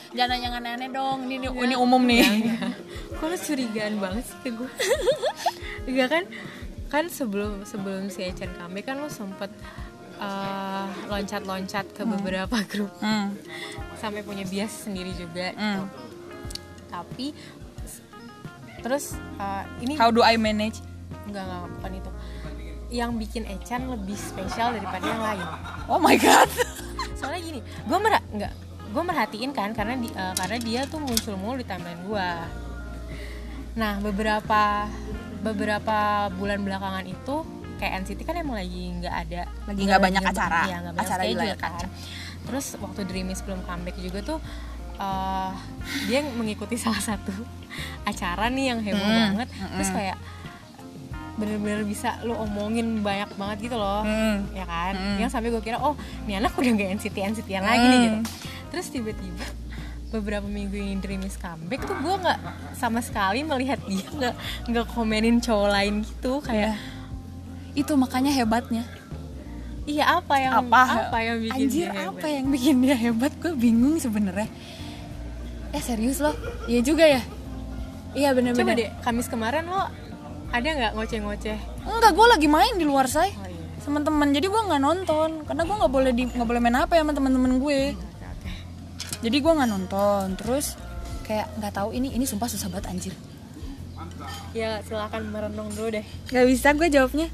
[0.09, 2.25] Jangan nanya aneh-aneh dong ini ini, ini umum nih.
[3.13, 4.69] Kok lu curigaan banget sih ke gue
[5.85, 6.23] Enggak kan?
[6.89, 9.53] Kan sebelum sebelum si Echan comeback kan lu sempet
[10.17, 12.89] eh, loncat-loncat ke beberapa grup.
[12.99, 13.37] Hmm.
[13.95, 15.59] sampai punya bias sendiri juga gitu.
[15.59, 15.91] Hmm.
[16.87, 17.58] tapi s-
[18.79, 20.79] terus eh, ini how do I manage?
[21.23, 22.11] Enggak enggak bukan itu.
[22.91, 25.47] Yang bikin Echan lebih spesial daripada yang lain.
[25.85, 26.49] Oh my god.
[27.19, 28.53] Soalnya gini gue merah nggak
[28.89, 32.29] gue merhatiin kan karena di, eh, karena dia tuh muncul mulu di timeline gue
[33.71, 34.89] nah beberapa
[35.39, 35.97] beberapa
[36.33, 37.35] bulan belakangan itu
[37.77, 40.61] kayak NCT kan emang lagi nggak ada Lagi nggak banyak nggak- acara.
[40.65, 41.71] iya, nggak banyak Acara schedule dilayangkan.
[41.71, 41.87] kan.
[42.41, 44.37] Terus waktu Dreamy sebelum comeback juga tuh
[44.99, 45.51] eh,
[46.05, 47.31] dia mengikuti salah satu
[48.09, 49.47] acara nih yang heboh Hmm, banget.
[49.49, 50.17] terus kayak
[51.33, 54.43] bener-bener bisa lo omongin banyak banget gitu loh Hmm.
[54.51, 54.91] ya kan?
[54.91, 55.17] Mm.
[55.17, 58.03] yang sampai gue kira oh ini anak udah gak NCT NCT yang lagi nih Mm.
[58.03, 58.17] gitu.
[58.69, 59.45] Terus tiba-tiba
[60.09, 62.39] beberapa minggu ini Dreamies comeback tuh gue nggak
[62.73, 64.35] sama sekali melihat dia nggak
[64.67, 66.75] nggak komenin cowok lain gitu kayak
[67.71, 68.83] itu makanya hebatnya.
[69.85, 71.17] Iya apa yang apa?
[71.17, 72.09] yang bikin anjir dia hebat?
[72.11, 73.31] apa yang bikin dia hebat?
[73.39, 74.49] Gue bingung sebenarnya
[75.69, 76.33] eh serius loh?
[76.65, 77.21] Iya juga ya?
[78.17, 79.85] Iya coba bener-bener deh Kamis kemarin lo
[80.49, 81.57] ada nggak ngoceh-ngoceh?
[81.85, 83.29] Enggak gue lagi main di luar say.
[83.37, 83.65] Oh iya.
[83.77, 85.45] Sama teman jadi gue nggak nonton.
[85.45, 87.81] Karena gue nggak boleh di nggak boleh main apa ya sama teman-teman gue
[89.19, 90.25] jadi gue nggak nonton.
[90.41, 90.73] Terus
[91.29, 93.13] kayak nggak tahu ini ini sumpah susah banget anjir.
[94.57, 96.05] Ya silakan merenung dulu deh.
[96.33, 97.29] Nggak bisa gue jawabnya.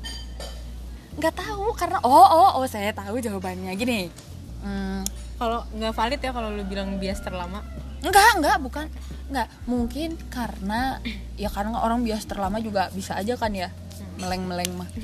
[1.16, 3.72] Nggak tahu karena oh oh oh saya tahu jawabannya.
[3.80, 4.12] Gini.
[4.60, 5.08] Hmm,
[5.40, 7.64] kalau nggak valid ya kalau lu bilang bias terlama
[8.06, 8.86] enggak enggak bukan.
[9.34, 11.02] Enggak mungkin karena
[11.36, 13.74] ya karena orang bias terlama juga bisa aja kan ya
[14.22, 14.88] meleng meleng mah.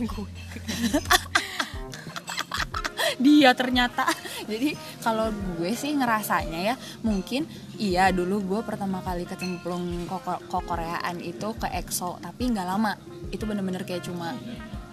[3.21, 4.07] Dia ternyata.
[4.49, 7.45] Jadi kalau gue sih ngerasanya ya mungkin
[7.77, 10.17] iya dulu gue pertama kali kecemplung ke,
[10.49, 12.97] ke Koreaan itu ke EXO tapi nggak lama.
[13.29, 14.33] Itu bener-bener kayak cuma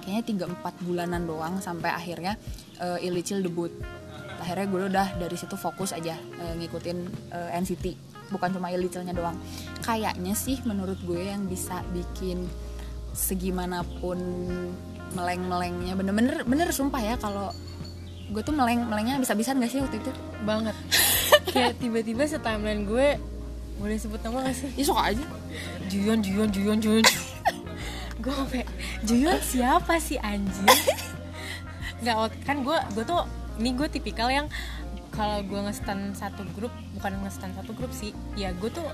[0.08, 2.40] kayaknya 3-4 bulanan doang sampai akhirnya
[2.80, 3.68] uh, Illichil debut
[4.38, 6.98] akhirnya gue udah dari situ fokus aja eh, ngikutin
[7.30, 7.84] eh, NCT
[8.28, 9.36] bukan cuma Illichilnya doang.
[9.80, 12.44] Kayaknya sih menurut gue yang bisa bikin
[13.12, 14.20] segimanapun
[15.16, 17.48] meleng-melengnya bener-bener bener sumpah ya kalau
[18.28, 20.12] gue tuh meleng melengnya bisa-bisa gak sih waktu itu?
[20.44, 20.76] Banget.
[21.52, 23.16] Kayak tiba-tiba setimeline gue
[23.80, 24.68] boleh sebut nama gak sih?
[24.76, 25.24] Ya suka aja.
[25.88, 27.04] Juyon Juyon Juyon Juyon
[28.22, 28.66] gue sampai
[29.06, 30.68] Juyon siapa sih anjir
[32.02, 33.22] nggak ot- kan gue gue tuh
[33.58, 34.46] ini gue tipikal yang
[35.08, 38.86] kalau gue ngestan satu grup bukan ngestan satu grup sih ya gue tuh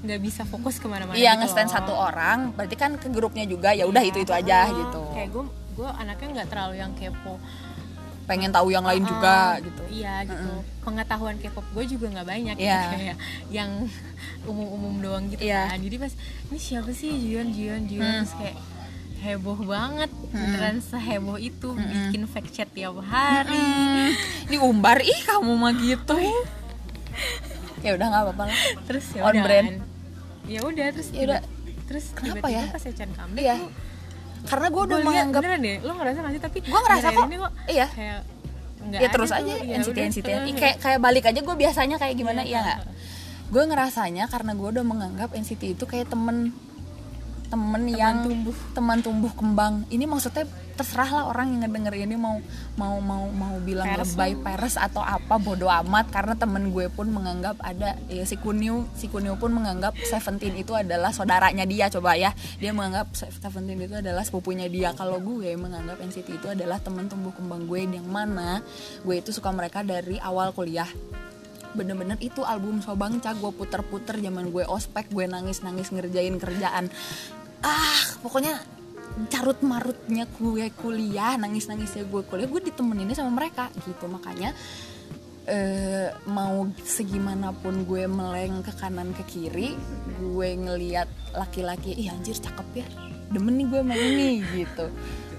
[0.00, 1.42] nggak bisa fokus ke mana-mana iya gitu.
[1.42, 1.76] nge-stand loh.
[1.76, 5.00] satu orang berarti kan ke grupnya juga ya udah itu itu aja Oh, gitu.
[5.12, 7.34] Kayak gue gue anaknya nggak terlalu yang kepo.
[8.22, 9.82] Pengen tahu yang lain Oh, juga gitu.
[9.90, 10.62] iya gitu.
[10.80, 12.78] Pengetahuan K-pop gue juga nggak banyak Iya.
[12.78, 13.16] gitu, kayak
[13.50, 13.70] yang
[14.50, 15.66] umum-umum doang gitu Iya.
[15.68, 15.78] kan.
[15.78, 16.12] Jadi pas
[16.46, 17.10] ini siapa sih?
[17.10, 18.22] Jion Jion Jion Hmm.
[18.22, 18.56] terus kayak
[19.22, 24.10] heboh banget beneran seheboh itu bikin fact chat tiap hari Hmm,
[24.46, 26.18] diumbar ih kamu mah gitu
[27.80, 29.68] ya udah nggak apa-apa lah terus ya On brand.
[29.68, 29.76] kan.
[30.44, 31.38] ya udah terus Ya udah.
[31.40, 31.50] tiba-
[31.84, 32.62] terus Kenapa tiba-tiba ya?
[32.68, 33.54] pas Echan comeback Iya.
[33.56, 33.70] tuh
[34.42, 37.24] karena gue udah menganggap beneran deh lo ngerasa gak sih tapi Gue ngerasa kok.
[37.24, 37.36] ini
[37.68, 37.86] Iya.
[37.88, 38.20] kayak
[38.82, 40.04] nggak ya terus tuh, aja ya NCT udah.
[40.04, 42.50] NCT Eh, kayak kayak balik aja gue biasanya kayak gimana Iya.
[42.52, 42.78] ya nggak
[43.48, 46.50] gue ngerasanya karena gue udah menganggap NCT itu kayak temen
[47.52, 48.56] temen yang tumbuh.
[48.72, 49.84] teman tumbuh kembang.
[49.92, 52.40] Ini maksudnya terserah lah orang yang ngedenger ini mau
[52.80, 56.08] mau mau mau bilang Peres lebay peres atau apa bodoh amat.
[56.08, 60.72] Karena temen gue pun menganggap ada ya si Kunio si Kunio pun menganggap Seventeen itu
[60.72, 62.32] adalah saudaranya dia coba ya.
[62.56, 64.96] Dia menganggap Seventeen itu adalah sepupunya dia.
[64.96, 68.64] Kalau gue menganggap NCT itu adalah teman tumbuh kembang gue yang mana
[69.04, 70.88] gue itu suka mereka dari awal kuliah.
[71.72, 76.92] Bener-bener itu album Sobangca gue puter-puter zaman gue ospek gue nangis-nangis ngerjain kerjaan
[77.62, 78.58] ah pokoknya
[79.28, 84.08] carut marutnya gue kuliah nangis nangisnya gue kuliah gue ditemeninnya sama mereka gitu.
[84.08, 84.56] Makanya
[85.46, 89.74] eh, mau segimanapun gue meleng ke kanan ke kiri
[90.22, 92.86] gue ngeliat laki-laki ih anjir cakep ya
[93.32, 94.86] demen nih gue sama ini gitu.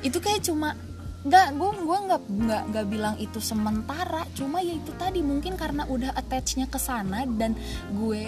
[0.04, 0.76] Itu kayak cuma
[1.24, 5.88] nggak gue gue nggak nggak nggak bilang itu sementara cuma ya itu tadi mungkin karena
[5.88, 7.56] udah attachnya ke sana dan
[7.96, 8.28] gue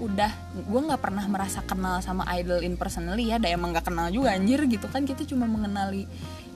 [0.00, 4.08] udah gue nggak pernah merasa kenal sama idol in personally ya dan emang nggak kenal
[4.08, 5.04] juga anjir gitu kan.
[5.04, 6.08] Kita cuma mengenali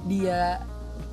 [0.04, 0.58] dia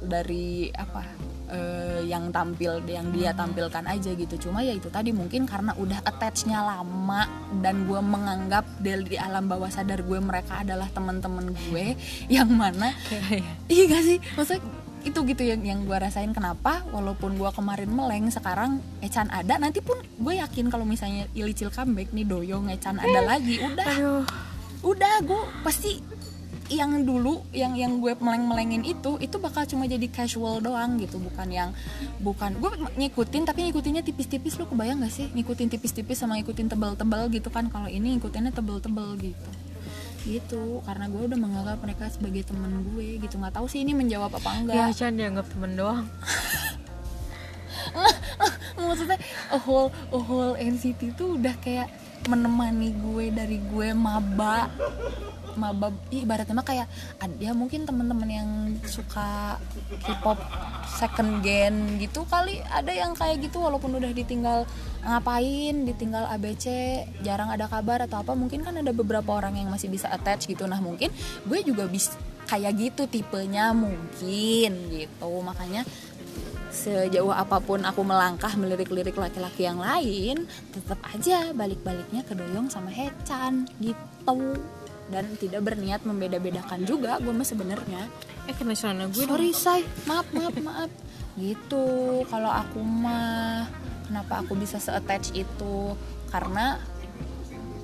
[0.01, 1.05] dari apa
[1.51, 4.49] eh, yang tampil yang dia tampilkan aja gitu.
[4.49, 7.27] Cuma ya itu tadi mungkin karena udah attachnya lama
[7.59, 11.93] dan gue menganggap dari di alam bawah sadar gue mereka adalah teman-teman gue
[12.31, 13.83] yang mana Kayak- iya.
[13.91, 14.17] Gak sih?
[14.33, 14.63] Maksudnya
[15.01, 19.81] itu gitu yang yang gue rasain kenapa walaupun gue kemarin meleng sekarang Echan ada nanti
[19.81, 23.87] pun gue yakin kalau misalnya Ilicil comeback nih Doyong Echan ada lagi udah.
[23.87, 24.23] aduh.
[24.81, 26.01] Udah gue pasti
[26.71, 31.19] yang dulu yang yang gue meleng melengin itu itu bakal cuma jadi casual doang gitu
[31.19, 31.69] bukan yang
[32.23, 35.27] bukan gue ngikutin tapi ngikutinnya tipis-tipis lo kebayang gak sih?
[35.35, 39.49] Ngikutin tipis-tipis sama ngikutin tebal-tebal gitu kan kalau ini ngikutinnya tebal-tebal gitu
[40.25, 43.36] gitu karena gue udah menganggap mereka sebagai temen gue gitu.
[43.41, 46.05] Nggak tahu sih ini menjawab apa ya enggak Chan dianggap temen doang.
[48.81, 49.19] Maksudnya
[49.53, 51.88] a whole a whole NCT itu udah kayak
[52.29, 54.69] menemani gue dari gue maba
[55.57, 56.87] maba ih, ibaratnya mah kayak
[57.19, 58.49] ada ya mungkin teman-teman yang
[58.85, 59.59] suka
[60.03, 60.39] K-pop
[60.87, 64.67] second gen gitu kali ada yang kayak gitu walaupun udah ditinggal
[65.01, 66.65] ngapain ditinggal ABC
[67.25, 70.69] jarang ada kabar atau apa mungkin kan ada beberapa orang yang masih bisa attach gitu.
[70.69, 71.09] Nah mungkin
[71.49, 72.13] gue juga bisa
[72.45, 75.31] kayak gitu tipenya mungkin gitu.
[75.41, 75.87] Makanya
[76.71, 82.87] sejauh apa pun aku melangkah melirik-lirik laki-laki yang lain tetap aja balik-baliknya ke Doyong sama
[82.87, 84.55] Hechan gitu
[85.12, 88.08] dan tidak berniat membeda-bedakan juga gue mah sebenarnya.
[88.47, 89.36] Eh kena celana gue dong.
[89.36, 89.84] sorry say.
[90.08, 90.91] Maaf maaf maaf.
[91.36, 91.86] Gitu
[92.32, 93.67] kalau aku mah
[94.08, 95.93] kenapa aku bisa se-attach itu?
[96.32, 96.80] Karena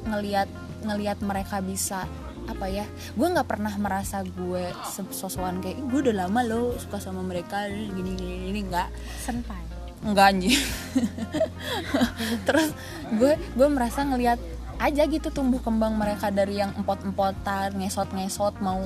[0.07, 0.47] ngelihat
[0.87, 2.07] ngelihat mereka bisa
[2.47, 4.71] apa ya gue nggak pernah merasa gue
[5.11, 8.59] sosokan kayak "Ih, gue udah lama loh suka sama mereka gini gini gini.
[8.71, 8.87] Nggak.
[9.19, 9.67] Senpai
[10.05, 10.53] Enggak anjing.
[12.47, 12.69] Terus
[13.17, 14.37] gue gue merasa ngelihat
[14.77, 18.77] aja gitu tumbuh kembang mereka dari yang empot-empotan, ngesot-ngesot mau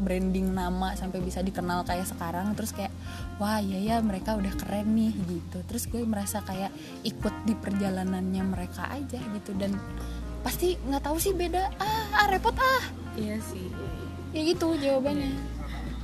[0.00, 2.56] branding nama sampai bisa dikenal kayak sekarang.
[2.56, 2.92] Terus kayak
[3.36, 5.58] wah iya ya mereka udah keren nih gitu.
[5.68, 6.72] Terus gue merasa kayak
[7.04, 9.52] ikut di perjalanannya mereka aja gitu.
[9.52, 9.76] Dan
[10.40, 12.82] pasti nggak tahu sih beda ah, ah repot ah.
[13.12, 13.68] Iya sih.
[14.32, 15.36] Ya gitu jawabannya.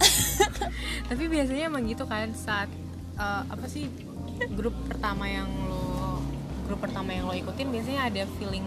[1.09, 2.69] Tapi biasanya emang gitu kan saat
[3.17, 3.89] eh, apa sih
[4.53, 6.21] grup pertama yang lo
[6.67, 8.67] grup pertama yang lo ikutin biasanya ada feeling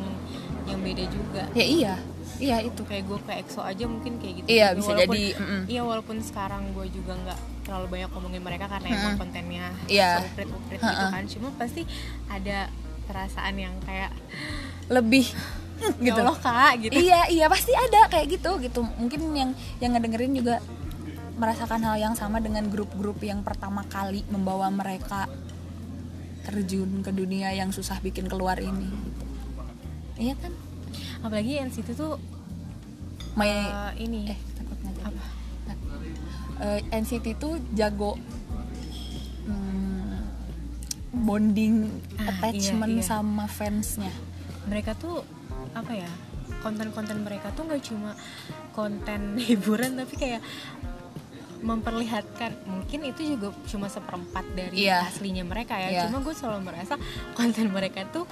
[0.68, 1.94] yang beda juga ya iya
[2.38, 4.78] iya itu kayak gue ke EXO aja mungkin kayak gitu Iya, juga.
[4.78, 5.62] bisa Walaupun- jadi, mm-mm.
[5.66, 9.20] iya walaupun sekarang gue juga nggak terlalu banyak ngomongin mereka karena emang Mm-mm.
[9.20, 10.12] kontennya Iya.
[10.22, 11.82] uprit uprit gitu kan cuma pasti
[12.28, 12.58] ada
[13.04, 14.12] perasaan yang kayak
[14.88, 15.26] lebih
[15.78, 19.94] ya gitu Allah kak gitu iya iya pasti ada kayak gitu gitu mungkin yang yang
[19.94, 20.58] ngedengerin juga
[21.38, 25.30] merasakan hal yang sama dengan grup-grup yang pertama kali membawa mereka
[26.44, 29.24] terjun ke dunia yang susah bikin keluar ini gitu.
[30.18, 30.54] Iya kan
[31.20, 32.18] apalagi NCT tuh
[33.34, 35.08] my eh, ini eh takut nggak jadi.
[35.08, 35.26] apa
[36.58, 38.18] Eh, NCT tuh jago
[39.46, 40.18] hmm,
[41.16, 41.86] bonding
[42.18, 43.06] Ah, attachment iya, iya.
[43.08, 44.10] sama fansnya
[44.66, 45.22] mereka tuh
[45.72, 46.10] apa ya
[46.60, 48.18] konten-konten mereka tuh nggak cuma
[48.72, 50.42] konten hiburan tapi kayak
[51.58, 55.06] memperlihatkan mungkin itu juga cuma seperempat dari Iya.
[55.06, 56.02] aslinya mereka ya Iya.
[56.06, 56.98] cuma gue selalu merasa
[57.34, 58.26] konten mereka tuh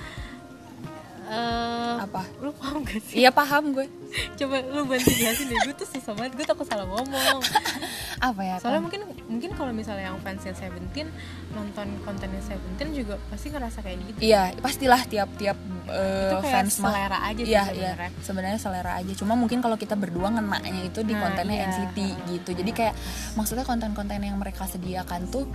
[1.26, 2.21] eh Apa?
[2.38, 3.89] lu paham gak sih Iya paham gue.
[4.39, 7.41] coba lu bantu jelasin deh gue tuh susah banget gue takut salah ngomong
[8.28, 8.55] Apa ya?
[8.57, 8.86] soalnya Kom?
[8.88, 11.09] mungkin mungkin kalau misalnya yang fansnya Seventeen
[11.51, 16.73] nonton kontennya Seventeen juga pasti ngerasa kayak gitu Iya, pastilah tiap-tiap eh, itu kayak fans
[16.78, 16.84] mah.
[16.88, 17.91] selera aja sih Iya, iya.
[17.91, 19.11] sebenarnya Sebenarnya selera aja.
[19.13, 21.67] Cuma mungkin kalau kita berdua ngenaknya itu di Nah, kontennya iya.
[21.67, 21.97] NCT
[22.32, 22.49] gitu.
[22.53, 22.93] Jadi kayak
[23.34, 25.45] maksudnya konten-konten yang mereka sediakan tuh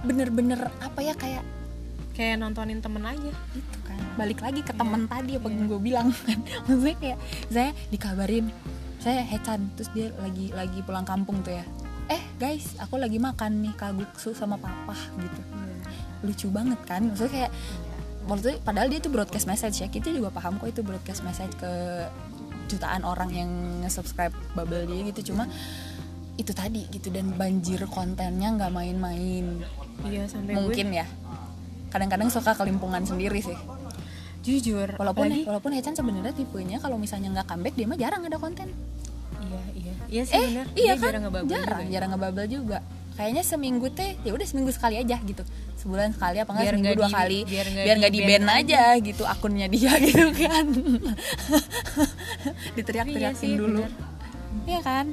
[0.00, 1.44] bener-bener apa ya kayak
[2.14, 4.00] kayak nontonin temen aja itu kan.
[4.18, 6.08] Balik lagi ke Iya, temen tadi apa yang gue bilang.
[6.12, 7.18] Kan maksudnya kayak
[7.50, 8.46] saya dikabarin
[9.00, 11.64] saya Hechan terus dia lagi lagi pulang kampung tuh ya.
[12.10, 15.40] Eh guys aku lagi makan nih kaguksu sama papa gitu.
[16.26, 17.08] Lucu banget kan?
[17.08, 17.52] Maksudnya kayak
[18.28, 19.88] maksudnya padahal dia tuh broadcast message ya.
[19.88, 21.72] Kita juga paham kok itu broadcast message ke
[22.68, 23.50] jutaan orang yang
[23.82, 25.32] nge-subscribe bubble dia gitu.
[25.32, 25.48] Cuma
[26.36, 27.08] itu tadi gitu.
[27.08, 29.64] Dan banjir kontennya nggak main-main.
[30.04, 31.08] Iya sampai mungkin ya
[31.90, 33.56] kadang-kadang suka kelimpungan sendiri sih.
[34.40, 38.36] Jujur walaupun apalagi- walaupun Hechan sebenarnya tipenya kalau misalnya nggak comeback dia mah jarang ada
[38.36, 38.68] konten.
[39.40, 39.92] Iya iya.
[40.06, 40.66] Iya sih eh bener.
[40.72, 41.04] iya Dia kan?
[41.04, 41.92] jarang ngebubble jarang juga.
[41.92, 42.78] jarang ngebubble juga.
[43.10, 45.42] Kayaknya seminggu teh ya udah seminggu sekali aja gitu.
[45.76, 47.38] Sebulan sekali apa enggak Biar seminggu dua di- kali.
[47.44, 50.64] biar nggak biar nggak di di-ban ban aja gitu akunnya dia gitu kan.
[52.72, 53.80] Diteriak-teriakin Iya dulu.
[53.82, 53.90] bener.
[54.66, 55.06] Iya kan?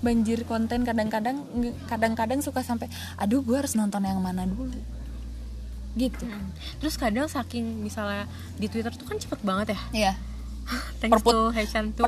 [0.00, 1.36] Banjir konten kadang-kadang
[1.84, 4.74] kadang-kadang suka sampai aduh gue harus nonton yang mana dulu
[5.92, 6.50] gitu Hmm.
[6.78, 8.24] Terus kadang saking misalnya
[8.54, 9.80] di Twitter tuh kan cepet banget ya.
[9.92, 10.12] Iya
[11.00, 12.06] Thanks Perput- to Hechan tuh.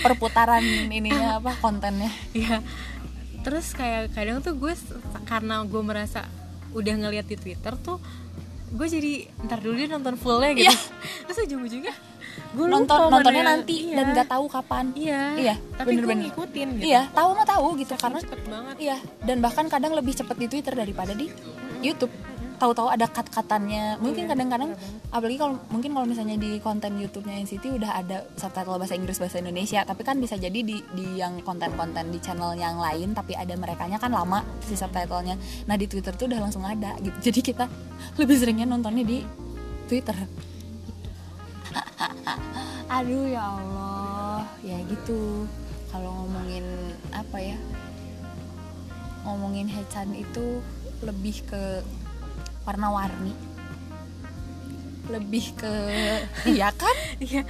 [0.00, 2.58] perputaran ininya apa kontennya Iya.
[3.40, 4.74] Terus kayak kadang tuh gue
[5.24, 6.26] karena gue merasa
[6.72, 7.98] udah ngeliat di Twitter tuh
[8.68, 9.12] gue jadi
[9.42, 10.64] ntar dulu dia nonton fullnya gitu.
[10.64, 10.74] Iya.
[11.26, 11.94] Terus ujung-ujungnya
[12.52, 13.94] gue nonton lupa mana nontonnya yang- nanti iya.
[13.94, 15.22] dan nggak tahu kapan Iya.
[15.36, 16.22] Iya, Tapi gue bener-bener.
[16.26, 16.84] ngikutin gitu.
[16.84, 18.76] iya tahu mah tahu gitu Saking karena cepet banget.
[18.78, 21.28] iya dan bahkan kadang lebih cepat di Twitter daripada di
[21.80, 22.12] YouTube
[22.62, 25.10] tahu-tahu ada cut-cutannya mungkin Iya, kadang-kadang bener banget.
[25.10, 29.42] apalagi kalau mungkin kalau misalnya di konten YouTube-nya NCT udah ada subtitle bahasa Inggris bahasa
[29.42, 33.58] Indonesia tapi kan bisa jadi di di yang konten-konten di channel yang lain tapi ada
[33.58, 35.34] merekanya kan lama si subtitlenya.
[35.66, 37.18] Nah di Twitter tuh udah langsung ada gitu.
[37.18, 37.66] Jadi kita
[38.14, 39.26] lebih seringnya nontonnya di
[39.90, 40.14] Twitter.
[42.96, 44.46] Aduh ya Allah.
[44.62, 45.50] Ya gitu.
[45.90, 46.64] Kalau ngomongin
[47.10, 47.58] apa ya?
[49.26, 50.62] Ngomongin Hechan itu
[51.02, 51.82] lebih ke
[52.62, 53.34] warna-warni.
[55.04, 55.72] Lebih ke
[56.46, 56.96] iya kan?
[57.22, 57.42] Iya.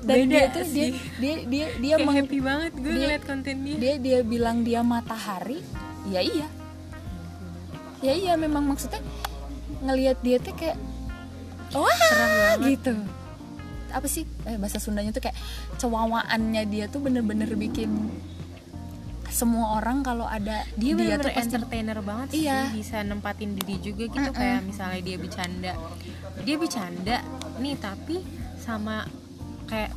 [0.00, 0.90] dan Beda dia tuh dia sih.
[1.16, 3.76] dia dia dia, Kayak meng- happy banget gue dia- ngeliat konten dia.
[3.76, 5.60] dia dia bilang dia matahari.
[6.06, 6.48] Ya iya.
[8.00, 9.00] Ya iya memang maksudnya
[9.80, 10.76] ngelihat dia tuh kayak
[11.70, 12.92] wah gitu.
[13.88, 14.26] Apa sih?
[14.42, 15.36] Eh, bahasa Sundanya tuh kayak
[15.76, 18.10] cewawaannya dia tuh bener-bener bikin
[19.34, 22.58] semua orang kalau ada dia tuh bener-bener pasti entertainer banget Iya.
[22.70, 24.30] sih bisa nempatin diri juga gitu Mm-mm.
[24.32, 25.72] kayak misalnya dia bercanda.
[26.40, 27.16] Dia bercanda
[27.58, 28.22] nih tapi
[28.56, 29.02] sama
[29.66, 29.90] kayak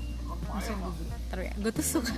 [0.50, 2.14] maksudnya gue bentar ya gue tuh suka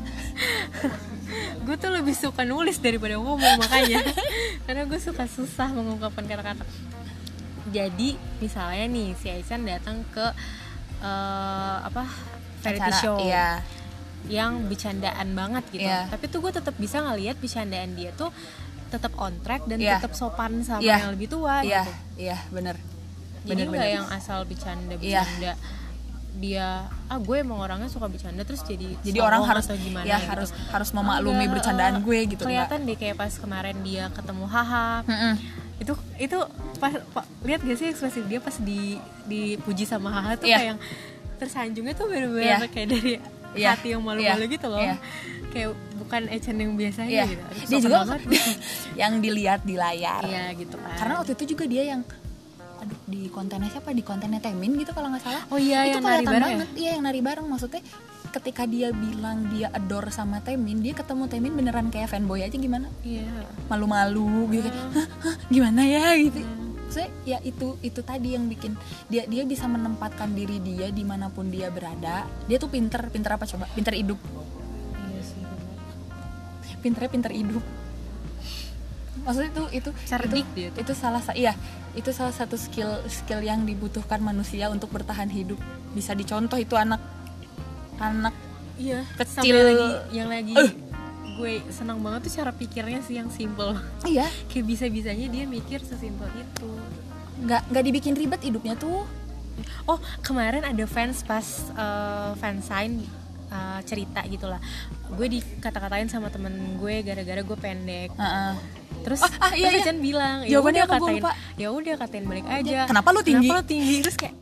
[1.67, 3.99] gue tuh lebih suka nulis daripada ngomong makanya.
[4.65, 6.63] Karena gue suka susah mengungkapkan kata-kata.
[7.69, 10.23] Jadi misalnya nih si Aisan datang ke
[10.99, 12.07] eh, apa
[12.59, 13.17] variety acara, show.
[13.19, 13.59] iya
[14.25, 15.85] yang bercandaan banget gitu.
[15.85, 16.09] Iya.
[16.09, 18.33] Tapi tuh gue tetap bisa ngelihat bercandaan dia tuh
[18.89, 20.01] tetap on track dan Iya.
[20.01, 20.97] tetap sopan sama Iya.
[20.99, 21.93] yang lebih tua iya gitu.
[22.19, 22.75] iya bener
[23.39, 25.21] Jadi nggak yang asal bercanda Iya.
[25.23, 25.53] bercanda
[26.31, 26.67] dia
[27.05, 30.29] ah gue emang orangnya suka bercanda terus jadi jadi orang harus atau gimana ya gitu.
[30.29, 34.45] harus harus memaklumi Enggak, bercandaan eh, gue gitu kelihatan deh kayak pas kemarin dia ketemu
[34.45, 35.03] haha
[35.77, 36.37] itu itu
[36.77, 40.55] pas, pa- lihat gak sih ekspresi dia pas di dipuji sama haha tuh Iya.
[40.55, 40.79] kayak yang
[41.37, 42.67] tersanjungnya tuh bener-bener Iya.
[42.67, 43.13] kayak dari
[43.51, 43.67] Iya.
[43.73, 44.53] hati yang malu-malu Iya.
[44.53, 44.81] gitu loh.
[44.81, 44.95] Iya.
[45.49, 47.25] kayak bukan Echan yang biasanya Iya.
[47.25, 47.41] gitu.
[47.41, 47.97] Aduh, dia juga
[49.01, 50.21] yang dilihat di layar.
[50.21, 50.93] Iya gitu kan.
[50.95, 52.01] Karena waktu itu juga dia yang
[52.79, 53.89] aduh di kontennya siapa?
[53.91, 55.43] Di kontennya Temin gitu kalau nggak salah.
[55.49, 56.55] Oh iya itu yang nari bareng ya?
[56.55, 57.45] banget iya yang nari bareng.
[57.45, 57.81] Maksudnya
[58.29, 62.85] ketika dia bilang dia adore sama Temin dia ketemu Temin beneran kayak fanboy aja gimana?
[63.01, 63.25] Iya.
[63.67, 64.69] Malu-malu gitu.
[64.69, 66.13] Kayak "Hah, hah, gimana ya?
[66.15, 66.39] gitu
[66.89, 68.73] saya ya itu itu tadi yang bikin
[69.07, 72.25] dia dia bisa menempatkan diri dia di mana pun dia berada.
[72.49, 73.69] Dia tuh pinter pinter apa coba?
[73.73, 74.19] Pinter hidup.
[76.67, 77.63] Iya pinternya pinter hidup.
[79.19, 80.79] Maksudnya itu itu cerdik itu, dia tuh.
[80.81, 81.53] itu salah sa- iya
[81.91, 85.59] itu salah satu skill skill yang dibutuhkan manusia untuk bertahan hidup.
[85.91, 87.03] Bisa dicontoh itu anak
[87.99, 88.33] anak
[88.79, 89.43] iya Kecil.
[89.43, 90.53] Sampai lagi yang lagi.
[90.55, 90.88] Eh.
[91.39, 93.71] Gue senang banget tuh cara pikirnya sih yang simple
[94.03, 96.69] iya kayak bisa bisanya dia mikir sesimpel itu
[97.39, 99.07] nggak nggak dibikin ribet hidupnya tuh
[99.85, 103.07] oh kemarin ada fans pas eh, fansign
[103.47, 104.59] uh, cerita gitulah
[105.09, 108.53] gue dikata-katain sama temen gue gara-gara gue pendek Heeh.
[109.01, 109.93] terus Ah, ah, iya, terus iya.
[109.95, 111.23] Bilang ya udah katain
[111.55, 113.47] ya udah katain balik aja Kenapa lu tinggi?
[113.47, 114.35] kenapa lu tinggi terus kayak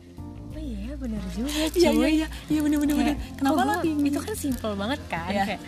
[0.50, 3.14] oh iya bener juga cuy Iya iya iya, iya bener bener bener.
[3.38, 4.08] Kenapa oh, gua- tinggi?
[4.10, 5.44] itu kan simple banget kan Iya.
[5.46, 5.62] kayak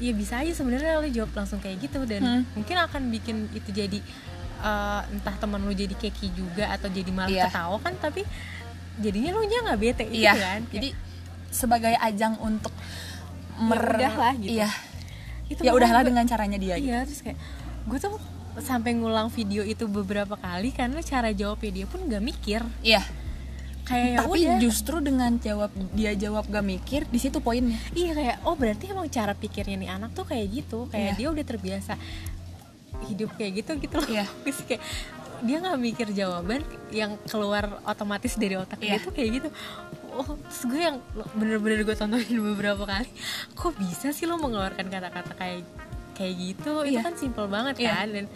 [0.00, 2.42] ya bisa aja sebenarnya lo jawab langsung kayak gitu dan Hmm.
[2.54, 4.00] mungkin akan bikin itu jadi
[4.58, 7.44] eh, entah teman lu jadi keki juga atau jadi malah Iya.
[7.46, 8.24] ketawa kan tapi
[8.96, 10.32] jadinya lu nya nggak bete gitu Iya.
[10.34, 10.88] kan Jadi
[11.48, 12.72] sebagai ajang untuk
[13.58, 14.56] mer udahlah gitu.
[14.56, 14.68] Iya.
[15.46, 16.74] itu Ya udahlah gua- dengan caranya dia.
[16.74, 16.86] gitu.
[16.86, 17.36] iya terus kayak
[17.82, 18.14] gue tuh
[18.56, 23.00] sampai ngulang video itu beberapa kali karena cara jawabnya dia pun nggak mikir Iya.
[23.90, 27.76] Kayak ya Tapi udah justru dengan jawab dia jawab gak mikir, di situ poinnya.
[27.92, 31.18] iya kayak oh berarti emang cara pikirnya nih anak tuh kayak gitu kayak Iya.
[31.18, 31.92] dia udah terbiasa
[33.02, 34.24] hidup kayak gitu gitu loh Iya.
[34.44, 34.82] Terus kayak
[35.40, 36.60] dia nggak mikir jawaban
[36.90, 39.02] yang keluar otomatis dari otak dia Iya.
[39.02, 39.48] tuh kayak gitu
[40.10, 40.96] oh terus gue yang
[41.32, 43.08] bener-bener gue tontonin beberapa kali
[43.50, 45.64] kok bisa sih lo mengeluarkan kata-kata kayak
[46.12, 47.00] kayak gitu itu Iya.
[47.02, 47.90] kan simple banget Iya.
[47.94, 48.26] kan dan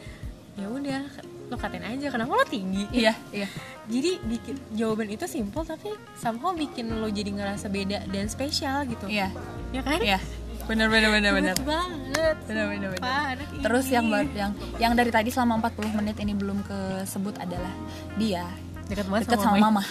[0.54, 1.02] ya udah
[1.44, 3.48] lo katain aja kenapa lo tinggi Iya, iya.
[3.84, 9.04] jadi bikin jawaban itu simple tapi somehow bikin lo jadi ngerasa beda dan spesial gitu
[9.06, 9.28] Iya.
[9.70, 10.18] ya kan Iya.
[10.64, 11.54] Bener bener bener bener.
[11.60, 13.36] Banget Bener, bener, bener.
[13.60, 17.68] Terus yang yang yang dari tadi selama 40 menit ini belum kesebut adalah
[18.16, 18.48] dia
[18.88, 19.84] dekat banget dekat sama, sama mama.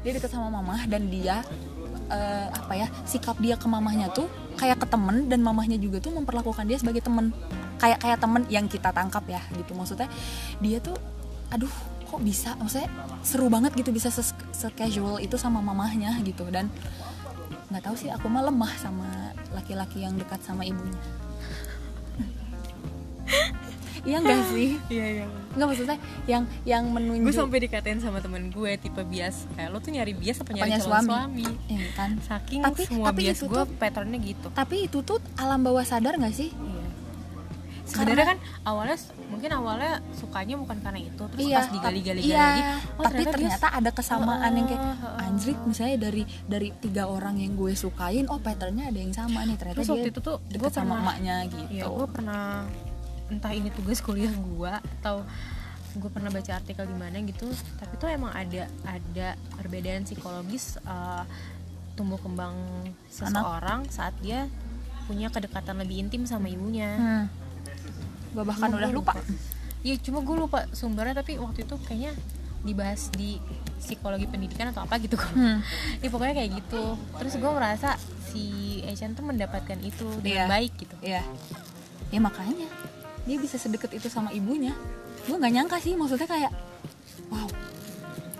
[0.00, 1.44] Dia dekat sama mama dan dia
[2.08, 6.16] eh, apa ya sikap dia ke mamahnya tuh kayak ke temen dan mamahnya juga tuh
[6.16, 7.28] memperlakukan dia sebagai temen
[7.82, 9.74] kayak kayak temen yang kita tangkap ya gitu.
[9.74, 10.06] Maksudnya
[10.62, 10.94] dia tuh
[11.50, 11.72] aduh
[12.06, 12.86] kok bisa maksudnya
[13.20, 14.22] seru banget gitu bisa se,
[14.72, 16.46] casual itu sama mamahnya gitu.
[16.46, 16.70] Dan
[17.68, 19.08] nggak tahu sih aku mah lemah sama
[19.50, 21.02] laki-laki yang dekat sama ibunya.
[24.02, 24.74] Iya enggak sih?
[24.90, 25.24] Iya iya.
[25.54, 29.46] Enggak maksudnya yang yang menunjuk gue sampai dikatain sama temen gue tipe bias.
[29.54, 31.06] Kayak lo tuh nyari bias apa nyari Apanya calon suami?
[31.06, 32.10] suami, Iya kan.
[32.18, 34.48] Saking Tapi- semua tapi bias gue patternnya gitu.
[34.50, 36.50] Tapi itu tuh alam bawah sadar nggak sih?
[36.50, 36.81] Iya
[37.82, 42.60] sebenarnya kan awalnya mungkin awalnya sukanya bukan karena itu terus pas digali-gali iya, lagi
[42.94, 44.84] oh tapi ternyata ada kesamaan yang kayak
[45.18, 49.56] anjrit misalnya dari dari tiga orang yang gue sukain oh patternnya ada yang sama nih
[49.58, 52.42] ternyata terus dia waktu itu tuh gue sama pernah emaknya gitu Iya, gue pernah
[53.32, 55.24] entah ini tugas kuliah gue atau
[55.92, 61.24] gue pernah baca artikel di mana gitu, tapi tuh emang ada ada perbedaan psikologis eh,
[61.96, 62.56] tumbuh kembang
[63.12, 64.48] seseorang saat dia
[65.04, 66.96] punya kedekatan lebih intim sama ibunya.
[66.96, 67.41] hmm.
[68.32, 69.12] Gue bahkan Cuma udah gua lupa
[69.82, 72.14] Iya, cuma gue lupa sumbernya tapi waktu itu kayaknya
[72.62, 73.42] dibahas di
[73.76, 75.58] psikologi pendidikan atau apa gitu Hmm.
[75.98, 78.44] ya pokoknya kayak gitu terus gue merasa si
[78.82, 80.50] Echan tuh mendapatkan itu dengan Iya.
[80.50, 81.22] baik gitu Iya.
[82.08, 82.68] Ya makanya
[83.22, 84.74] dia bisa sedekat itu sama ibunya.
[85.24, 86.50] Gue nggak nyangka sih maksudnya kayak
[87.28, 87.46] wow.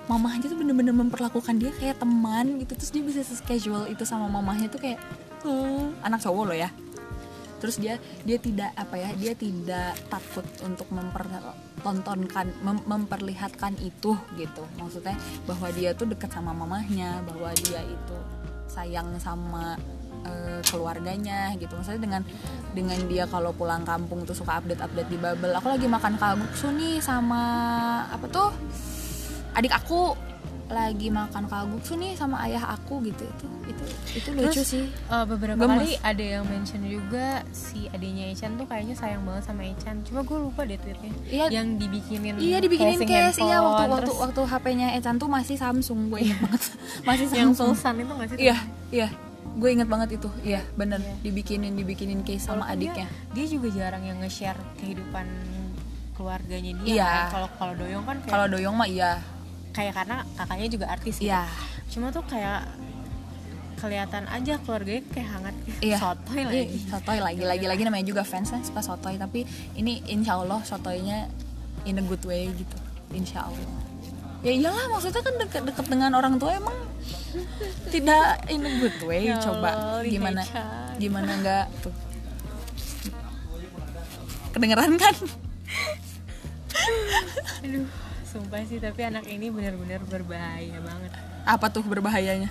[0.05, 4.67] Mamahnya tuh bener-bener memperlakukan dia kayak teman gitu terus dia bisa casual itu sama mamahnya
[4.67, 4.99] tuh kayak
[5.41, 6.69] "Hmm, anak cowok loh ya.
[7.63, 7.95] Terus dia
[8.27, 14.63] dia tidak apa ya dia tidak takut untuk mempertontonkan mem- memperlihatkan itu gitu.
[14.83, 15.15] Maksudnya
[15.47, 18.19] bahwa dia tuh dekat sama mamahnya bahwa dia itu
[18.67, 19.79] sayang sama
[20.27, 21.79] eh, keluarganya gitu.
[21.79, 22.23] Maksudnya dengan
[22.75, 25.55] dengan dia kalau pulang kampung tuh suka update update di bubble.
[25.55, 27.43] Aku lagi makan kalguksu nih sama
[28.11, 28.51] apa tuh
[29.55, 30.32] adik aku
[30.73, 33.23] lagi makan kalguksu nih sama ayah aku gitu.
[33.23, 34.85] Itu itu itu lucu Terus, sih.
[35.07, 35.77] Uh, beberapa Gemes.
[35.79, 40.01] kali ada yang mention juga si adiknya Echan tuh kayaknya sayang banget sama Echan.
[40.03, 41.47] Cuma gue lupa deh tweetnya Iya.
[41.53, 43.39] yang dibikinin Iya dibikinin case.
[43.39, 46.63] Iya handphone, waktu waktu terus waktu HP-nya Echan tuh masih Samsung gue inget banget.
[47.07, 47.77] Masih yang Samsung.
[47.77, 48.57] Sulsan itu gak sih iya
[48.91, 49.09] iya.
[49.53, 50.29] Gue inget banget itu.
[50.43, 50.99] Iya bener.
[50.99, 51.15] Iya.
[51.21, 53.07] dibikinin dibikinin case sama Walaupun adiknya.
[53.31, 55.27] dia, dia juga jarang yang nge-share kehidupan
[56.13, 57.09] keluarganya dia Iya.
[57.09, 57.29] kan.
[57.31, 59.13] kalau kalau Doyong kan kalau Doyong mah iya
[59.73, 61.29] kayak karena kakaknya juga artis gitu.
[61.29, 61.49] iya.
[61.89, 62.69] Cuma tuh kayak
[63.77, 65.97] kelihatan aja keluarganya kayak hangat Iya.
[65.99, 66.79] sotoy Iya, lagi.
[66.87, 67.43] sotoy lagi.
[67.43, 69.17] Lagi lagi namanya juga fans kan suka sotoy.
[69.17, 69.43] Tapi
[69.75, 71.27] ini insya Allah sotoynya
[71.83, 72.77] in a good way gitu.
[73.11, 73.73] Insya Allah.
[74.43, 76.75] Ya iyalah maksudnya kan deket-deket dengan orang tua emang
[77.91, 79.27] tidak in a good way.
[79.27, 80.43] Ya coba Allah, gimana
[80.97, 81.95] gimana nggak tuh?
[84.53, 85.15] Kedengeran kan?
[87.65, 87.87] Aduh
[88.33, 91.13] sumpah sih tapi anak ini benar-benar berbahaya banget.
[91.45, 92.49] Apa tuh berbahayanya?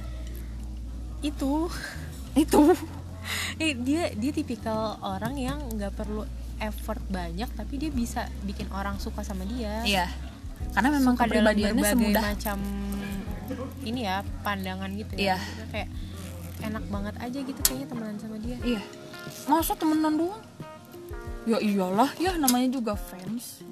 [1.25, 1.67] Itu.
[2.37, 2.61] Itu.
[3.61, 6.25] Eh, dia dia tipikal orang yang nggak perlu
[6.57, 9.85] effort banyak tapi dia bisa bikin orang suka sama dia.
[9.85, 10.09] Iya.
[10.73, 12.23] Karena memang suka kepribadiannya semudah.
[12.33, 12.57] macam
[13.85, 15.37] ini ya pandangan gitu Iya.
[15.37, 15.37] ya.
[15.37, 15.89] Maksudnya kayak
[16.65, 18.57] enak banget aja gitu kayaknya temenan sama dia.
[18.65, 18.81] Iya.
[19.45, 20.41] Masa temenan doang
[21.49, 23.65] ya iyalah ya namanya juga fans.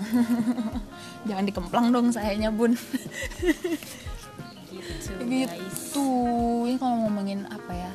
[1.28, 2.72] Jangan dikemplang dong sayanya bun.
[4.70, 6.08] Gitu, gitu.
[6.66, 7.92] ini kalau ngomongin apa ya?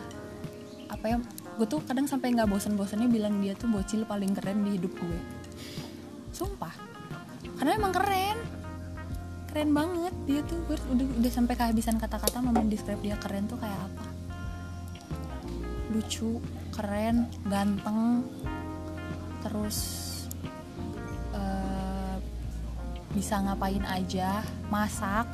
[0.94, 1.18] Apa ya?
[1.58, 5.20] Gue tuh kadang sampai nggak bosen-bosennya bilang dia tuh bocil paling keren di hidup gue.
[6.36, 6.76] Sumpah.
[7.58, 8.38] Karena emang keren.
[9.50, 10.60] Keren banget dia tuh.
[10.70, 14.06] Gue udah udah sampai kehabisan kata-kata mau mendescribe dia keren tuh kayak apa.
[15.96, 16.44] Lucu
[16.76, 18.28] keren ganteng
[19.46, 19.78] terus
[21.32, 22.16] eh,
[23.14, 25.30] bisa ngapain aja masak.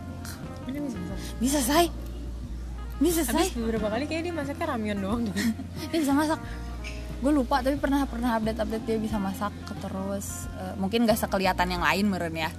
[0.68, 1.18] Ini bisa masak.
[1.40, 1.86] bisa say.
[3.02, 3.48] Bisa say.
[3.48, 5.34] Habis beberapa kali kayak dia masaknya ramen doang deh.
[5.96, 6.40] dia bisa masak.
[7.22, 11.72] Gue lupa tapi pernah pernah update update dia bisa masak terus eh, mungkin gak sekelihatan
[11.72, 12.52] yang lain meren ya.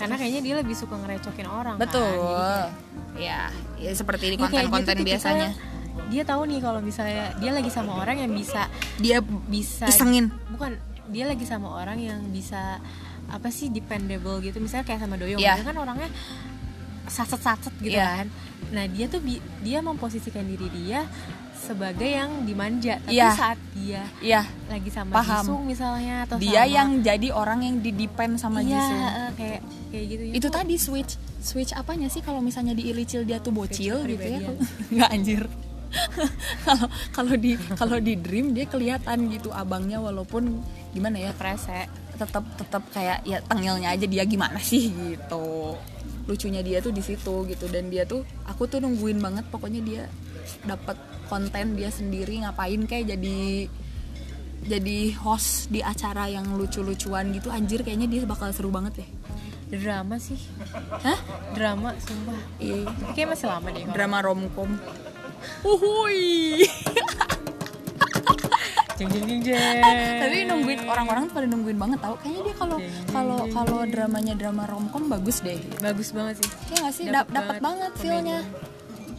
[0.00, 1.82] Karena kayaknya dia lebih suka ngerecokin orang kan.
[1.84, 2.08] betul.
[2.08, 2.72] Jadi kayak-
[3.20, 3.40] ya
[3.76, 6.08] ya seperti di Ya, kayak konten-konten gitu tipikalnya, biasanya.
[6.08, 8.66] Dia tahu nih kalau misalnya dia lagi sama orang yang bisa
[9.00, 10.28] dia bisa isengin.
[10.48, 10.76] Bukan
[11.08, 12.78] dia lagi sama orang yang bisa
[13.26, 14.58] apa sih dependable gitu.
[14.58, 15.38] Misalnya kayak sama Doyong.
[15.38, 16.08] Dia kan orangnya
[17.06, 18.22] saset-saset gitu Iya.
[18.22, 18.26] kan.
[18.70, 21.02] Nah dia tuh bi- dia memposisikan diri dia
[21.56, 22.98] sebagai yang dimanja.
[23.00, 23.30] Tapi Iya.
[23.34, 24.42] saat dia iya.
[24.66, 25.42] lagi sama Paham.
[25.42, 29.60] Jisung misalnya atau dia sama- yang jadi orang yang didepend sama iya Jisung eh, kayak
[29.90, 34.04] kayak gitu itu tadi switch switch apanya sih kalau misalnya di Ilicil dia tuh bocil
[34.04, 34.38] gitu ya?
[34.94, 35.42] nggak anjir
[36.66, 40.62] kalau kalau di kalau di dream dia kelihatan gitu abangnya walaupun
[40.94, 45.76] gimana ya prese tetap tetap kayak ya tengilnya aja dia gimana sih gitu.
[46.28, 50.02] Lucunya dia tuh di situ gitu dan dia tuh aku tuh nungguin banget pokoknya dia
[50.68, 51.00] dapat
[51.32, 53.38] konten dia sendiri ngapain kayak jadi
[54.60, 57.48] jadi host di acara yang lucu-lucuan gitu.
[57.48, 59.08] Anjir kayaknya dia bakal seru banget ya
[59.70, 60.38] drama sih.
[61.06, 61.18] Hah?
[61.54, 62.40] Drama sumpah.
[62.58, 62.90] Iya.
[62.90, 64.70] Tapi kayak masih lama deh drama romcom
[65.62, 66.64] uhui
[69.00, 69.80] jeng jeng jeng jeng.
[70.20, 72.14] Tapi nungguin orang-orang tuh pada nungguin banget tau.
[72.20, 72.78] Kayaknya dia kalau
[73.08, 75.56] kalau kalau dramanya drama romcom bagus deh.
[75.80, 76.48] Bagus banget sih.
[76.68, 77.04] Ya nggak sih?
[77.08, 78.38] Dapat banget banget feelnya.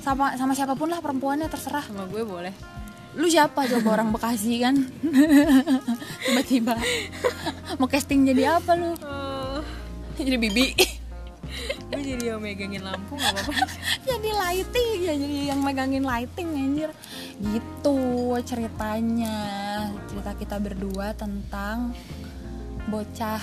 [0.02, 1.82] Sama sama siapa pun lah perempuannya terserah.
[1.82, 2.54] Sama gue boleh.
[3.18, 3.66] Lu siapa?
[3.68, 4.78] Coba orang Bekasi kan?
[6.30, 6.78] Tiba-tiba.
[7.82, 8.94] Mau casting jadi apa lu?
[9.04, 9.60] Oh,
[10.16, 11.01] jadi bibi
[11.92, 13.54] gue jadi yang megangin lampu nggak apa-apa.
[14.10, 16.90] Jadi lighting ya jadi yang megangin lighting anjir.
[17.38, 18.00] Gitu
[18.48, 19.38] ceritanya.
[20.10, 21.94] Cerita kita berdua tentang
[22.90, 23.40] bocah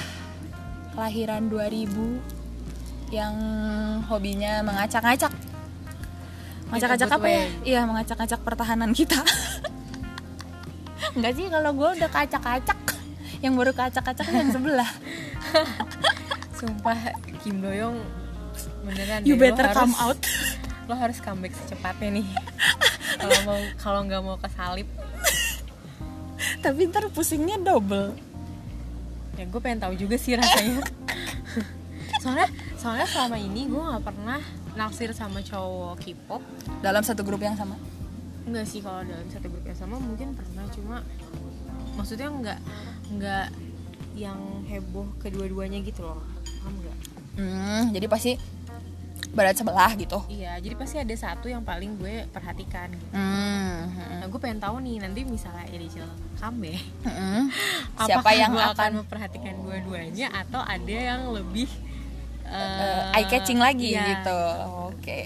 [0.97, 3.35] kelahiran 2000 yang
[4.11, 5.33] hobinya mengacak-acak
[6.69, 7.45] ngacak-ngacak good apa ya?
[7.65, 9.17] Iya mengacak-acak pertahanan kita.
[11.17, 12.79] Enggak sih kalau gue udah kacak-kacak.
[13.41, 14.91] Yang baru kacak-kacak yang sebelah.
[16.59, 18.18] Sumpah Kim Doyong
[18.83, 20.19] beneran You deh, better harus- come out.
[20.89, 22.27] lo harus comeback secepatnya nih.
[23.21, 24.87] Kalau mau kalau nggak mau kesalip.
[26.59, 28.15] Tapi ntar pusingnya double.
[29.35, 30.87] Ya gue pengen tahu juga sih rasanya.
[32.23, 34.39] Soalnya soalnya selama ini gue nggak pernah
[34.75, 36.43] naksir sama cowok K-pop.
[36.79, 37.75] Dalam satu grup yang sama?
[38.43, 40.97] Enggak sih kalau dalam satu grup yang sama mungkin pernah cuma
[41.95, 42.59] maksudnya nggak
[43.13, 43.47] nggak
[44.15, 46.23] yang heboh kedua-duanya gitu loh.
[46.63, 46.97] Paham nggak?
[47.39, 48.33] Hmm, Jadi pasti
[49.33, 50.19] berat sebelah gitu.
[50.33, 53.13] Iya jadi pasti ada satu yang paling gue perhatikan gitu.
[53.13, 53.93] Hmm.
[54.19, 56.09] nah gue pengen tahu nih nanti misalnya Rachel
[56.41, 57.45] comeback hmm.
[58.09, 61.69] Siapa yang gue akan memperhatikan dua-duanya atau ada yang lebih
[62.49, 64.19] uh, eh, eye catching lagi iya.
[64.19, 64.41] gitu?
[64.93, 65.21] Oke.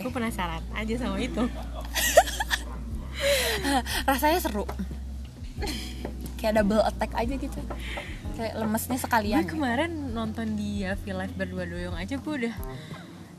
[0.00, 1.42] Gue penasaran aja sama itu.
[4.08, 4.66] Rasanya seru.
[6.40, 7.60] Kayak double attack aja gitu.
[8.34, 12.54] Kayak lemesnya sekalian gue kemarin nonton dia feel live berdua doyong aja gue udah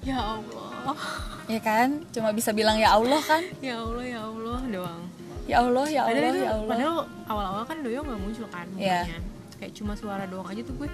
[0.03, 0.99] ya Allah.
[1.45, 2.03] Ya kan?
[2.09, 3.43] Cuma bisa bilang ya Allah kan?
[3.59, 5.01] Ya Allah ya Allah doang.
[5.43, 6.69] Ya Allah ya padahal Allah itu ya Allah.
[6.69, 6.95] padahal
[7.25, 8.99] awal-awal kan doyong nggak muncul kan Iya.
[9.03, 9.19] mukanya
[9.53, 10.89] kayak cuma suara doang aja tuh gue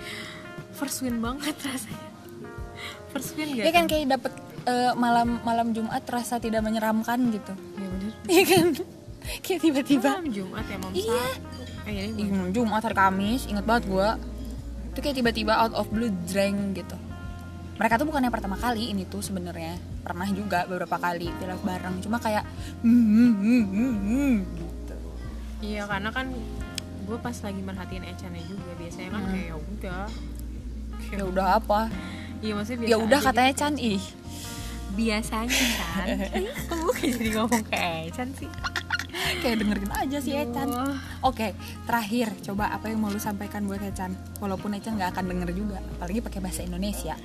[0.71, 2.09] first win banget rasanya.
[3.09, 4.33] First win gak Ya kan kayak dapet
[4.63, 7.53] eh, malam malam Jumat rasa tidak menyeramkan gitu.
[7.75, 8.13] Ya bener.
[8.25, 8.65] Iya kan?
[9.45, 10.09] Kayak tiba-tiba.
[10.15, 11.21] Malam Jumat ya malam Iya.
[11.85, 14.09] Eh, ini malam Jumat hari Kamis inget banget gue
[14.89, 16.97] itu kayak tiba-tiba out of blue drang gitu
[17.79, 19.79] mereka tuh bukan yang pertama kali ini tuh sebenarnya.
[20.03, 21.95] Pernah juga beberapa kali film bareng.
[22.03, 22.43] Cuma kayak
[22.83, 24.95] hmm, hmm, hmm, gitu.
[25.63, 26.27] Iya karena kan
[27.07, 30.03] gue pas lagi merhatiin Echannya juga biasanya kan kayak ya udah.
[31.15, 31.81] Ya udah apa?
[32.43, 33.61] Iya maksudnya biasa ya udah katanya gitu.
[33.63, 34.03] Chan ih.
[34.99, 36.07] Biasanya kan
[36.83, 37.79] kok jadi ngomong ke
[38.11, 38.51] Echan sih.
[39.39, 40.67] Kayak dengerin aja si Echan.
[40.67, 40.99] Wah.
[41.23, 41.55] oke
[41.87, 42.27] terakhir.
[42.43, 44.11] Coba apa yang mau lu sampaikan buat Echan?
[44.43, 47.15] Walaupun Echan nggak akan denger juga apalagi pakai bahasa Indonesia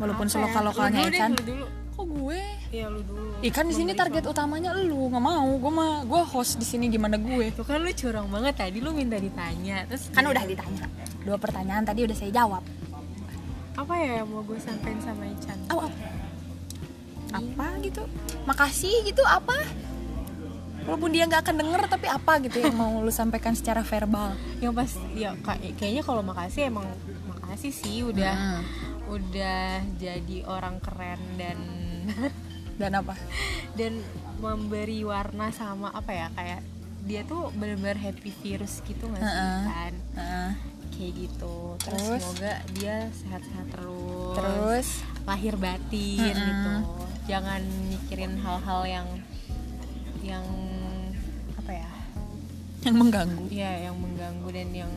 [0.00, 0.34] walaupun Apa ya?
[0.34, 1.20] seloka-lokalnya Lu dulu.
[1.44, 1.58] Deh,
[1.90, 2.40] kok gue?
[2.70, 3.30] Iya lu dulu.
[3.40, 5.06] Ikan di sini target utamanya lu.
[5.06, 5.48] Nggak mau.
[5.54, 7.52] Gue mah gue host di sini gimana gue?
[7.52, 9.84] Tuh kan lu curang banget tadi lu minta ditanya.
[9.84, 10.86] Terus kan udah ditanya.
[11.20, 12.64] Dua pertanyaan tadi udah saya jawab.
[13.76, 16.08] Apa ya yang mau gue sampein sama Echan oh, apa
[17.30, 18.02] apa gitu?
[18.42, 19.54] Makasih gitu apa?
[20.80, 24.34] Walaupun dia nggak akan denger tapi apa gitu yang mau lu sampaikan secara verbal?
[24.64, 26.88] Yang pas ya kay- kayaknya kalau makasih emang
[27.30, 28.34] makasih sih udah.
[28.34, 28.62] Hmm.
[29.10, 29.62] Udah
[29.98, 31.58] jadi orang keren dan
[32.80, 33.18] dan apa
[33.74, 33.98] dan
[34.38, 36.60] memberi warna sama apa ya kayak
[37.02, 39.60] dia tuh benar-benar happy virus gitu nggak sih Heeh.
[39.66, 40.50] kan Heeh.
[40.94, 42.20] kayak gitu terus, Terus?
[42.22, 44.88] semoga dia sehat-sehat terus terus
[45.26, 46.46] lahir batin Mm-mm.
[46.48, 46.72] gitu
[47.26, 49.08] jangan mikirin hal-hal yang
[50.20, 50.44] yang
[51.56, 51.90] apa ya
[52.84, 54.92] yang mengganggu ya yang mengganggu dan yang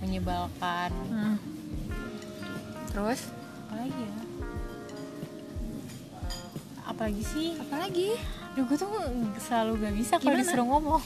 [0.00, 1.36] menyebalkan Hmm.
[2.90, 3.28] terus
[3.70, 4.12] apalagi ya?
[6.90, 7.48] Apalagi sih?
[7.54, 8.18] Apalagi
[8.58, 8.90] Duh, gue tuh
[9.46, 10.98] selalu gak bisa kalau disuruh ngomong.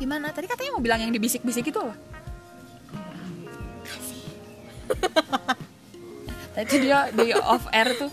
[0.00, 0.32] Gimana?
[0.32, 1.92] Tadi katanya mau bilang yang dibisik-bisik itu apa?
[6.56, 8.08] Tadi dia di off air tuh.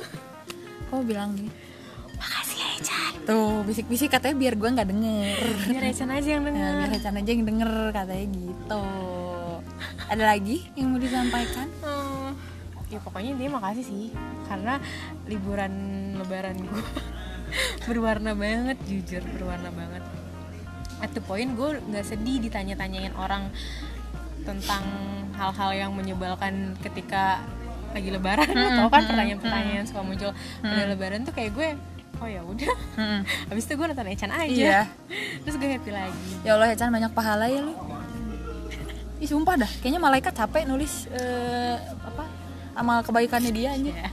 [0.91, 1.49] Kok bilang gini
[2.15, 5.39] makasih ya tuh bisik-bisik katanya biar gue nggak denger.
[5.67, 6.73] Biar Echan aja yang Nah, denger.
[6.77, 8.83] Biar Hecan aja yang denger katanya gitu.
[10.05, 11.67] Ada lagi yang mau disampaikan?
[11.81, 12.29] Hmm,
[12.95, 14.05] ya pokoknya dia makasih sih
[14.47, 14.79] karena
[15.27, 15.73] liburan
[16.15, 16.85] lebaran gue
[17.85, 20.03] berwarna banget jujur berwarna banget.
[21.03, 23.51] At the point gue nggak sedih ditanya-tanyain orang
[24.47, 24.83] tentang
[25.35, 27.43] hal-hal yang menyebalkan ketika
[27.91, 28.47] lagi lebaran.
[28.55, 30.31] Lo tau kan pertanyaan-pertanyaan suka muncul.
[30.63, 31.67] Pada lebaran tuh kayak gue
[32.23, 32.75] oh ya udah.
[33.51, 34.47] Habis itu gue nonton Echan aja.
[34.47, 34.81] Iya.
[35.43, 36.27] terus gue happy lagi.
[36.47, 37.75] Ya Allah Hecan banyak pahala ya lu.
[39.15, 42.27] Ih sumpah dah, kayaknya malaikat capek nulis eh, apa
[42.75, 43.91] amal kebaikannya dia aja.
[43.95, 44.09] ya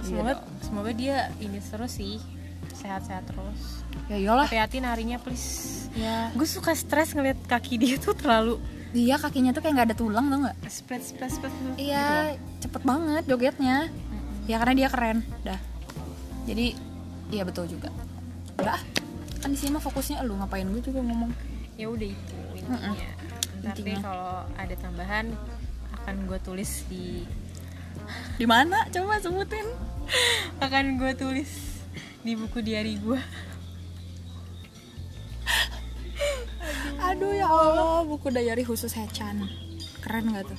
[0.00, 2.20] semoga semoga dia ini terus sih
[2.74, 4.44] sehat-sehat terus Ya iyalah.
[4.44, 6.28] hati-hati narinya please Ya.
[6.30, 8.58] gue suka stres ngeliat kaki dia tuh terlalu
[8.90, 10.56] Dia kakinya tuh kayak nggak ada tulang tau nggak?
[10.68, 11.90] spread spread spread gitu.
[11.90, 13.90] Iya, cepet banget jogetnya.
[14.46, 15.58] Ya karena dia keren, dah.
[16.44, 16.78] Jadi,
[17.28, 17.90] iya betul juga.
[18.54, 18.82] Udah, ah.
[19.40, 21.26] kan di sini mah fokusnya lu ngapain gue juga ngomong.
[21.74, 23.98] ya udah itu intinya deh Intinya.
[23.98, 25.26] kalau ada tambahan
[26.04, 27.24] akan gue tulis di
[28.36, 28.84] Di mana?
[28.88, 29.64] Coba sebutin.
[30.60, 31.80] akan gue tulis
[32.20, 33.16] di buku diary gue
[37.00, 39.44] Aduh ya Allah, buku diary khusus Hechan.
[40.00, 40.58] Keren gak tuh?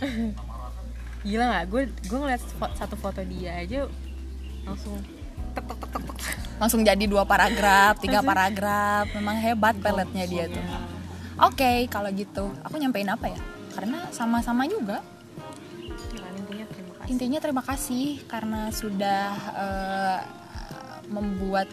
[1.21, 3.89] gila nggak gue gue ngeliat fo- satu foto dia aja
[4.61, 4.93] langsung
[5.57, 6.17] tek tek tek tek tek
[6.55, 9.09] Langsung jadi dua paragraf, tiga paragraf.
[9.11, 10.63] Memang hebat peletnya dia tuh.
[11.41, 13.39] Oke, kalau gitu, aku nyampein apa ya?
[13.75, 15.03] Karena sama-sama juga.
[17.05, 20.21] Intinya terima kasih karena sudah eh,
[21.09, 21.69] membuat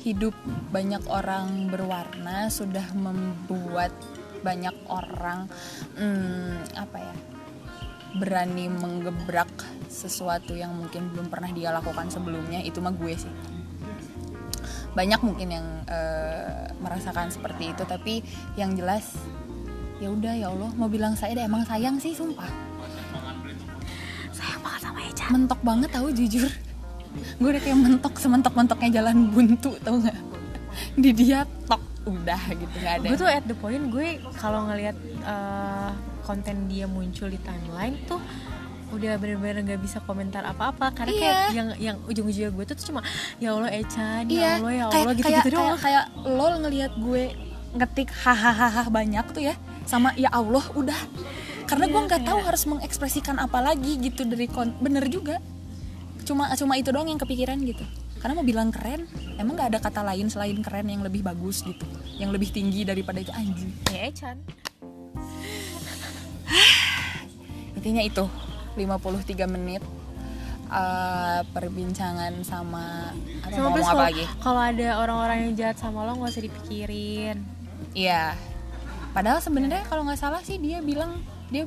[0.00, 0.32] hidup
[0.72, 3.92] banyak orang berwarna, sudah membuat
[4.40, 5.50] banyak orang
[5.98, 7.16] hmm, apa ya?
[8.16, 9.50] berani menggebrak
[9.92, 12.64] sesuatu yang mungkin belum pernah dia lakukan sebelumnya.
[12.64, 13.34] Itu mah gue sih.
[14.96, 18.24] Banyak mungkin yang eh, merasakan seperti itu tapi
[18.56, 19.12] yang jelas
[19.96, 22.48] ya udah ya Allah mau bilang saya deh emang sayang sih sumpah
[24.46, 26.50] sayang banget sama Echa mentok banget tahu jujur.
[27.40, 30.18] Gue udah kayak mentok sementok mentoknya jalan buntu tau nggak?
[30.94, 33.06] Di dia tok udah gitu nggak ada.
[33.10, 34.94] Gue tuh at the point gue kalau ngelihat
[35.24, 35.90] eh,
[36.22, 38.22] konten dia muncul di timeline tuh
[38.86, 40.94] udah bener-bener nggak bisa komentar apa-apa.
[40.94, 41.20] Karena Iya.
[41.26, 43.00] kayak yang yang ujung-ujungnya gue tuh cuma
[43.42, 45.66] ya Allah Echa iya ya Allah ya kayak Allah gitu kayak gitu doang.
[45.66, 47.22] kayak, kayak lol ngelihat gue
[47.76, 50.96] ngetik hahaha banyak tuh ya sama ya Allah udah
[51.66, 55.42] karena gue Iya, nggak tahu kayak- harus mengekspresikan apa lagi gitu dari kon bener juga.
[56.22, 57.82] Cuma cuma itu doang yang kepikiran gitu.
[58.16, 59.06] Karena mau bilang keren
[59.36, 61.84] emang nggak ada kata lain selain keren yang lebih bagus gitu.
[62.16, 63.70] Yang lebih tinggi daripada itu anjing.
[63.88, 64.38] Ya Echan
[67.76, 68.24] intinya itu
[68.74, 69.82] 53 menit
[70.66, 74.24] eh, perbincangan sama apa sama ngomong apa kalau- lagi?
[74.40, 77.36] kalau ada orang-orang yang jahat sama lo nggak usah dipikirin.
[77.92, 78.34] Iya.
[79.12, 81.64] Padahal sebenarnya kalau nggak salah sih dia bilang dia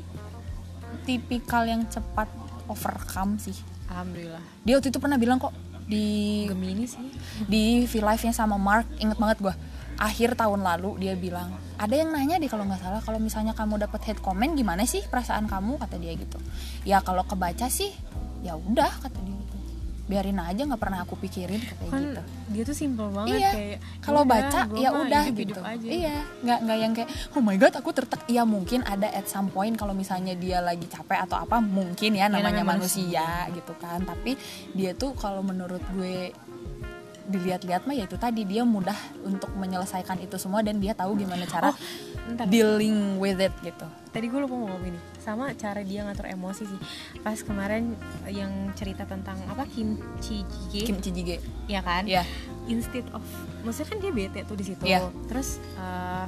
[1.06, 2.28] tipikal yang cepat
[2.70, 3.56] overcome sih.
[3.90, 4.44] Alhamdulillah.
[4.64, 5.54] Dia waktu itu pernah bilang kok
[5.90, 7.02] di Gemini sih.
[7.50, 9.56] di V live nya sama Mark inget banget gue
[9.98, 13.82] akhir tahun lalu dia bilang ada yang nanya deh kalau nggak salah kalau misalnya kamu
[13.84, 15.82] dapat hate comment gimana sih perasaan kamu?
[15.82, 16.38] kata dia gitu.
[16.86, 17.92] Ya kalau kebaca sih
[18.46, 19.40] ya udah kata dia
[20.10, 22.22] biarin aja nggak pernah aku pikirin katanya kan gitu.
[22.50, 25.62] dia tuh simple banget iya kayak kalau "Udah, baca ya udah gitu.
[25.62, 29.30] aja." iya nggak nggak yang kayak oh my god aku tertek ya mungkin ada at
[29.30, 33.28] some point kalau misalnya dia lagi capek atau apa mungkin ya namanya namanya manusia.
[33.54, 34.00] gitu kan.
[34.04, 34.36] Tapi
[34.74, 36.34] dia tuh kalau menurut gue
[37.30, 41.46] dilihat-lihat mah ya itu tadi dia mudah untuk menyelesaikan itu semua dan dia tahu gimana
[41.46, 43.86] cara Oh, dealing with it gitu.
[44.10, 45.00] Tadi gue lupa mau ngomong ini
[45.30, 46.80] sama cara dia ngatur emosi sih.
[47.20, 47.94] Pas kemarin
[48.28, 52.04] yang cerita tentang apa kimchi jjigae kimchi jjigae ya kan?
[52.04, 52.26] Ya
[52.66, 53.22] instead of
[53.62, 54.84] maksudnya kan dia bete tuh di situ.
[54.84, 55.10] Iya.
[55.26, 56.26] terus eh,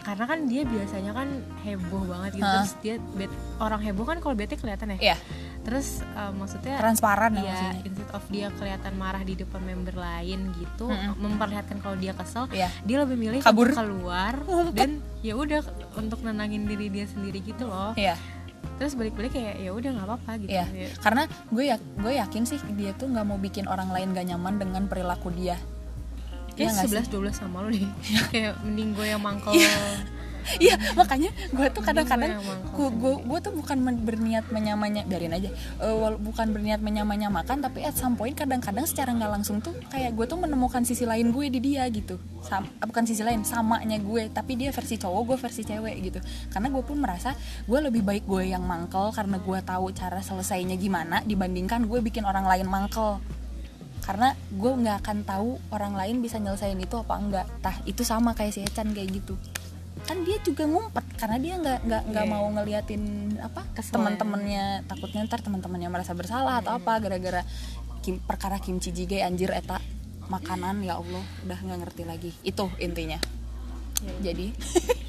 [0.00, 1.28] karena kan dia biasanya kan
[1.62, 2.42] heboh banget gitu.
[2.42, 2.54] Heeh.
[2.56, 5.16] terus dia bet- orang heboh kan kalau bete kelihatan ya Iya,
[5.68, 7.82] terus eh, maksudnya transparan ya Iya, maksudnya.
[7.84, 11.20] instead of dia kelihatan marah di depan member lain gitu, Mm-mm.
[11.20, 12.72] memperlihatkan kalau dia kesel, Iya.
[12.82, 13.68] dia lebih milih Kabur.
[13.70, 14.32] keluar
[14.78, 15.60] dan ya udah
[15.94, 17.92] untuk nenangin diri dia sendiri gitu loh.
[17.94, 18.16] Iya.
[18.76, 20.50] Terus balik-balik kayak ya udah nggak apa-apa gitu.
[20.50, 20.88] Iya, Ya.
[20.96, 24.56] karena gue ya gue yakin sih dia tuh nggak mau bikin orang lain gak nyaman
[24.56, 25.60] dengan perilaku dia.
[26.54, 26.90] Iya Kayak sih?
[27.06, 27.84] 11 12 sama lu deh.
[28.32, 29.52] kayak mending gue yang mangkel.
[30.64, 32.40] Iya, makanya gue tuh kadang-kadang
[32.74, 37.94] gue gue tuh bukan men- berniat menyamanya biarin aja wal- bukan berniat menyamanyamakan tapi at
[37.94, 41.60] some point kadang-kadang secara nggak langsung tuh kayak gue tuh menemukan sisi lain gue di
[41.60, 42.16] dia gitu.
[42.42, 46.18] Sam, eh, bukan sisi lain samanya gue tapi dia versi cowok gue versi cewek gitu.
[46.48, 47.34] Karena gue pun merasa
[47.66, 52.24] gue lebih baik gue yang mangkel karena gue tahu cara selesainya gimana dibandingkan gue bikin
[52.24, 53.20] orang lain mangkel.
[54.02, 57.46] Karena gue nggak akan tahu orang lain bisa nyelesain itu apa enggak.
[57.60, 59.36] Tah itu sama kayak si Echan kayak gitu
[60.08, 62.32] kan dia juga ngumpet karena dia nggak nggak nggak Iya.
[62.32, 63.02] mau ngeliatin
[63.38, 67.44] apa teman-temannya takutnya ntar teman-temannya merasa bersalah atau apa gara-gara
[68.00, 69.76] kim, perkara kimchi jjigae anjir eta
[70.26, 73.20] makanan ya Allah udah nggak ngerti lagi itu intinya
[73.98, 74.30] Ya.
[74.30, 74.54] jadi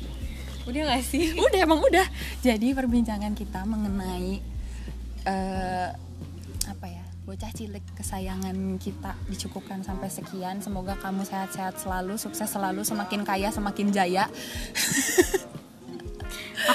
[0.69, 1.33] Udah gak sih?
[1.45, 2.05] udah emang udah
[2.41, 4.41] jadi perbincangan kita mengenai
[5.23, 5.89] eh
[6.65, 12.81] apa ya bocah cilik kesayangan kita dicukupkan sampai sekian semoga kamu sehat-sehat selalu sukses selalu
[12.81, 14.25] semakin kaya semakin jaya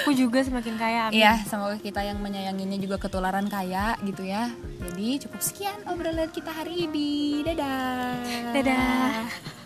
[0.03, 1.01] Aku juga semakin kaya.
[1.07, 1.23] amin.
[1.23, 4.51] Iya, semoga kita yang menyayanginya juga ketularan kaya gitu ya.
[4.83, 7.41] Jadi cukup sekian obrolan kita hari ini.
[7.47, 8.51] Dadah.
[8.51, 9.64] Dadah.